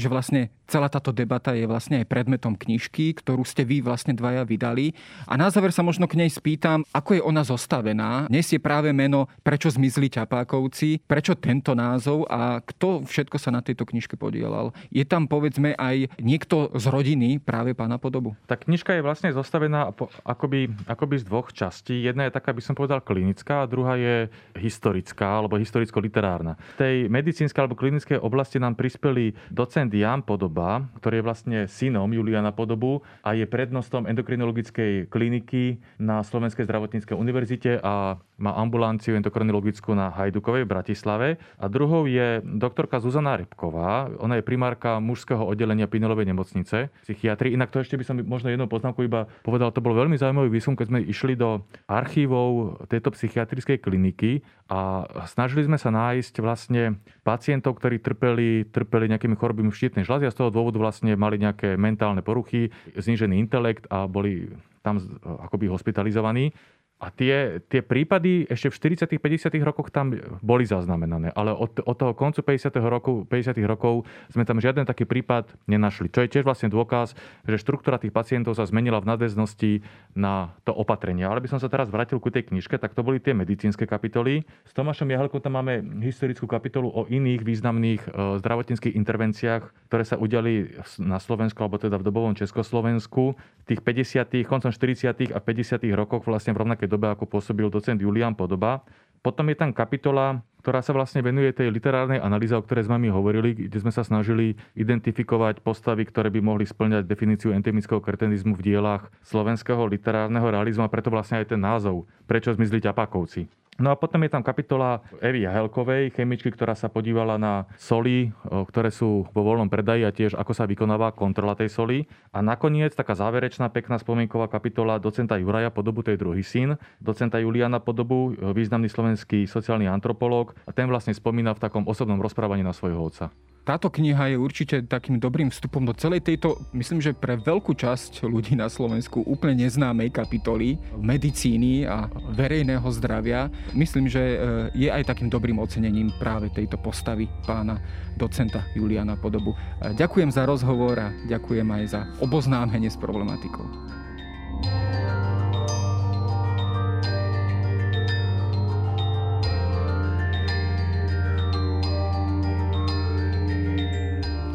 že 0.00 0.08
vlastne 0.08 0.48
celá 0.64 0.88
táto 0.88 1.12
debata 1.12 1.52
je 1.52 1.68
vlastne 1.68 2.00
aj 2.00 2.10
predmetom 2.10 2.56
knižky, 2.56 3.14
ktorú 3.20 3.44
ste 3.44 3.62
vy 3.62 3.84
vlastne 3.84 4.16
dvaja 4.16 4.42
vydali. 4.48 4.96
A 5.28 5.36
na 5.36 5.52
záver 5.52 5.70
sa 5.70 5.84
možno 5.84 6.08
k 6.08 6.18
nej 6.18 6.32
spýtam, 6.32 6.82
ako 6.90 7.20
je 7.20 7.22
ona 7.22 7.44
zostavená. 7.44 8.26
Nesie 8.32 8.58
práve 8.58 8.90
meno 8.96 9.28
Prečo 9.44 9.70
zmizli 9.70 10.10
ťapákovci, 10.10 11.06
prečo 11.06 11.36
tento 11.38 11.76
názov 11.76 12.26
a 12.26 12.58
kto 12.64 13.06
všetko 13.06 13.36
sa 13.38 13.54
na 13.54 13.60
tejto 13.62 13.86
knižke 13.86 14.18
podielal. 14.18 14.74
Je 14.90 15.06
tam 15.06 15.28
povedzme 15.30 15.76
aj 15.78 16.10
niekto 16.18 16.72
z 16.74 16.84
rodiny 16.90 17.25
iný 17.26 17.42
práve 17.42 17.74
pána 17.74 17.98
podobu? 17.98 18.38
Tá 18.46 18.54
knižka 18.54 18.94
je 18.94 19.02
vlastne 19.02 19.34
zostavená 19.34 19.90
akoby, 20.22 20.70
akoby 20.86 21.14
z 21.20 21.24
dvoch 21.26 21.50
častí. 21.50 22.06
Jedna 22.06 22.30
je 22.30 22.36
taká, 22.38 22.54
by 22.54 22.62
som 22.62 22.78
povedal, 22.78 23.02
klinická 23.02 23.66
a 23.66 23.68
druhá 23.68 23.98
je 23.98 24.30
historická 24.54 25.42
alebo 25.42 25.58
historicko-literárna. 25.58 26.54
V 26.78 26.78
tej 26.78 26.96
medicínskej 27.10 27.60
alebo 27.66 27.74
klinickej 27.74 28.22
oblasti 28.22 28.62
nám 28.62 28.78
prispeli 28.78 29.34
docent 29.50 29.90
Jan 29.90 30.22
Podoba, 30.22 30.86
ktorý 31.02 31.18
je 31.18 31.26
vlastne 31.26 31.58
synom 31.66 32.06
Juliana 32.14 32.54
Podobu 32.54 33.02
a 33.26 33.34
je 33.34 33.44
prednostom 33.44 34.06
endokrinologickej 34.06 35.10
kliniky 35.10 35.82
na 35.98 36.22
Slovenskej 36.22 36.64
zdravotníckej 36.64 37.18
univerzite 37.18 37.82
a 37.82 38.22
má 38.36 38.52
ambulanciu 38.52 39.16
endokrinologickú 39.16 39.96
na 39.96 40.12
Hajdukovej 40.12 40.68
v 40.68 40.72
Bratislave. 40.72 41.28
A 41.56 41.72
druhou 41.72 42.04
je 42.04 42.44
doktorka 42.44 43.00
Zuzana 43.00 43.40
Repková. 43.40 44.12
Ona 44.20 44.38
je 44.38 44.44
primárka 44.44 45.00
mužského 45.00 45.40
oddelenia 45.40 45.88
Pinelovej 45.88 46.28
nemocnice 46.28 46.92
psychiatrii. 47.16 47.56
Inak 47.56 47.72
to 47.72 47.80
ešte 47.80 47.96
by 47.96 48.04
som 48.04 48.20
možno 48.20 48.52
jednou 48.52 48.68
poznámku 48.68 49.00
iba 49.08 49.24
povedal, 49.40 49.72
to 49.72 49.80
bol 49.80 49.96
veľmi 49.96 50.20
zaujímavý 50.20 50.52
výskum, 50.52 50.76
keď 50.76 50.86
sme 50.92 51.00
išli 51.00 51.32
do 51.32 51.64
archívov 51.88 52.76
tejto 52.92 53.16
psychiatrickej 53.16 53.80
kliniky 53.80 54.44
a 54.68 55.08
snažili 55.24 55.64
sme 55.64 55.80
sa 55.80 55.88
nájsť 55.88 56.34
vlastne 56.44 57.00
pacientov, 57.24 57.80
ktorí 57.80 58.04
trpeli, 58.04 58.68
trpeli 58.68 59.08
nejakými 59.08 59.40
chorobami 59.40 59.72
štítnej 59.72 60.04
žľazy 60.04 60.28
a 60.28 60.34
z 60.34 60.38
toho 60.44 60.52
dôvodu 60.52 60.76
vlastne 60.76 61.16
mali 61.16 61.40
nejaké 61.40 61.80
mentálne 61.80 62.20
poruchy, 62.20 62.68
znížený 62.92 63.40
intelekt 63.40 63.88
a 63.88 64.04
boli 64.04 64.52
tam 64.86 65.02
akoby 65.24 65.66
hospitalizovaní. 65.66 66.54
A 66.96 67.12
tie, 67.12 67.60
tie 67.68 67.84
prípady 67.84 68.48
ešte 68.48 68.72
v 68.72 68.96
40 68.96 69.20
50 69.20 69.52
rokoch 69.60 69.92
tam 69.92 70.16
boli 70.40 70.64
zaznamenané, 70.64 71.28
ale 71.36 71.52
od, 71.52 71.84
od 71.84 71.92
toho 71.92 72.16
koncu 72.16 72.40
50. 72.40 72.72
Roku, 72.80 73.28
50. 73.28 73.52
rokov 73.68 74.08
sme 74.32 74.48
tam 74.48 74.64
žiaden 74.64 74.88
taký 74.88 75.04
prípad 75.04 75.52
nenašli. 75.68 76.08
Čo 76.08 76.24
je 76.24 76.32
tiež 76.32 76.48
vlastne 76.48 76.72
dôkaz, 76.72 77.12
že 77.44 77.60
štruktúra 77.60 78.00
tých 78.00 78.16
pacientov 78.16 78.56
sa 78.56 78.64
zmenila 78.64 79.04
v 79.04 79.12
nadväznosti 79.12 79.84
na 80.16 80.56
to 80.64 80.72
opatrenie. 80.72 81.28
Ale 81.28 81.44
by 81.44 81.52
som 81.52 81.60
sa 81.60 81.68
teraz 81.68 81.92
vrátil 81.92 82.16
ku 82.16 82.32
tej 82.32 82.48
knižke, 82.48 82.80
tak 82.80 82.96
to 82.96 83.04
boli 83.04 83.20
tie 83.20 83.36
medicínske 83.36 83.84
kapitoly. 83.84 84.48
S 84.64 84.72
Tomášom 84.72 85.12
Jahelkom 85.12 85.44
tam 85.44 85.60
máme 85.60 85.84
historickú 86.00 86.48
kapitolu 86.48 86.88
o 86.88 87.04
iných 87.04 87.44
významných 87.44 88.02
e, 88.08 88.40
zdravotníckých 88.40 88.96
intervenciách, 88.96 89.68
ktoré 89.92 90.04
sa 90.08 90.16
udiali 90.16 90.80
na 90.96 91.20
Slovensku, 91.20 91.60
alebo 91.60 91.76
teda 91.76 92.00
v 92.00 92.08
dobovom 92.08 92.32
Československu. 92.32 93.36
V 93.36 93.64
tých 93.68 93.84
50., 93.84 94.48
koncom 94.48 94.72
40. 94.72 95.36
a 95.36 95.38
50. 95.44 95.84
rokoch 95.92 96.24
vlastne 96.24 96.56
v 96.56 96.64
rovnaké 96.64 96.85
rovnakej 96.86 96.94
dobe, 96.94 97.06
ako 97.10 97.24
pôsobil 97.26 97.66
docent 97.68 97.98
Julian 97.98 98.38
Podoba. 98.38 98.86
Potom 99.20 99.50
je 99.50 99.58
tam 99.58 99.74
kapitola, 99.74 100.38
ktorá 100.62 100.82
sa 100.82 100.94
vlastne 100.94 101.18
venuje 101.18 101.50
tej 101.50 101.74
literárnej 101.74 102.22
analýze, 102.22 102.54
o 102.54 102.62
ktorej 102.62 102.86
sme 102.86 103.02
mi 103.02 103.10
hovorili, 103.10 103.66
kde 103.66 103.78
sme 103.82 103.90
sa 103.90 104.06
snažili 104.06 104.54
identifikovať 104.78 105.66
postavy, 105.66 106.06
ktoré 106.06 106.30
by 106.30 106.40
mohli 106.42 106.62
splňať 106.62 107.10
definíciu 107.10 107.50
endemického 107.50 107.98
kretenizmu 107.98 108.54
v 108.54 108.64
dielách 108.70 109.10
slovenského 109.26 109.82
literárneho 109.90 110.46
realizmu 110.46 110.86
a 110.86 110.92
preto 110.92 111.10
vlastne 111.10 111.42
aj 111.42 111.54
ten 111.54 111.58
názov, 111.58 112.06
prečo 112.30 112.54
zmizli 112.54 112.78
ťapákovci. 112.78 113.65
No 113.76 113.92
a 113.92 113.96
potom 113.96 114.24
je 114.24 114.32
tam 114.32 114.40
kapitola 114.40 115.04
Evy 115.20 115.44
Jahelkovej, 115.44 116.16
chemičky, 116.16 116.48
ktorá 116.48 116.72
sa 116.72 116.88
podívala 116.88 117.36
na 117.36 117.68
soli, 117.76 118.32
ktoré 118.48 118.88
sú 118.88 119.28
vo 119.36 119.42
voľnom 119.44 119.68
predaji 119.68 120.02
a 120.08 120.14
tiež 120.16 120.32
ako 120.32 120.52
sa 120.56 120.64
vykonáva 120.64 121.12
kontrola 121.12 121.52
tej 121.52 121.68
soli. 121.68 122.08
A 122.32 122.40
nakoniec 122.40 122.96
taká 122.96 123.12
záverečná 123.12 123.68
pekná 123.68 124.00
spomienková 124.00 124.48
kapitola 124.48 124.96
docenta 124.96 125.36
Juraja 125.36 125.68
Podobu, 125.68 126.00
to 126.00 126.16
je 126.16 126.20
druhý 126.20 126.40
syn, 126.40 126.80
docenta 127.04 127.36
Juliana 127.36 127.76
Podobu, 127.76 128.32
významný 128.32 128.88
slovenský 128.88 129.44
sociálny 129.44 129.84
antropológ 129.92 130.56
a 130.64 130.72
ten 130.72 130.88
vlastne 130.88 131.12
spomína 131.12 131.52
v 131.52 131.62
takom 131.68 131.84
osobnom 131.84 132.20
rozprávaní 132.20 132.64
na 132.64 132.72
svojho 132.72 133.00
otca 133.00 133.28
táto 133.66 133.90
kniha 133.90 134.30
je 134.30 134.36
určite 134.38 134.76
takým 134.86 135.18
dobrým 135.18 135.50
vstupom 135.50 135.82
do 135.82 135.90
celej 135.90 136.22
tejto, 136.22 136.54
myslím, 136.70 137.02
že 137.02 137.18
pre 137.18 137.34
veľkú 137.34 137.74
časť 137.74 138.22
ľudí 138.22 138.54
na 138.54 138.70
Slovensku 138.70 139.26
úplne 139.26 139.66
neznámej 139.66 140.14
kapitoly 140.14 140.78
medicíny 140.94 141.82
a 141.82 142.06
verejného 142.30 142.86
zdravia. 142.94 143.50
myslím, 143.74 144.06
že 144.06 144.22
e, 144.22 144.36
je 144.70 144.88
aj 144.88 145.10
takým 145.10 145.26
dobrým 145.26 145.58
ocenením 145.58 146.14
práve 146.14 146.46
tejto 146.54 146.78
postavy 146.78 147.26
pána 147.42 147.82
docenta 148.14 148.62
Juliana 148.78 149.18
Podobu. 149.18 149.58
E, 149.82 149.98
ďakujem 149.98 150.30
za 150.30 150.46
rozhovor 150.46 151.02
a 151.02 151.10
ďakujem 151.26 151.66
aj 151.66 151.84
za 151.90 152.00
oboznámenie 152.22 152.86
s 152.86 152.94
problematikou. 152.94 154.05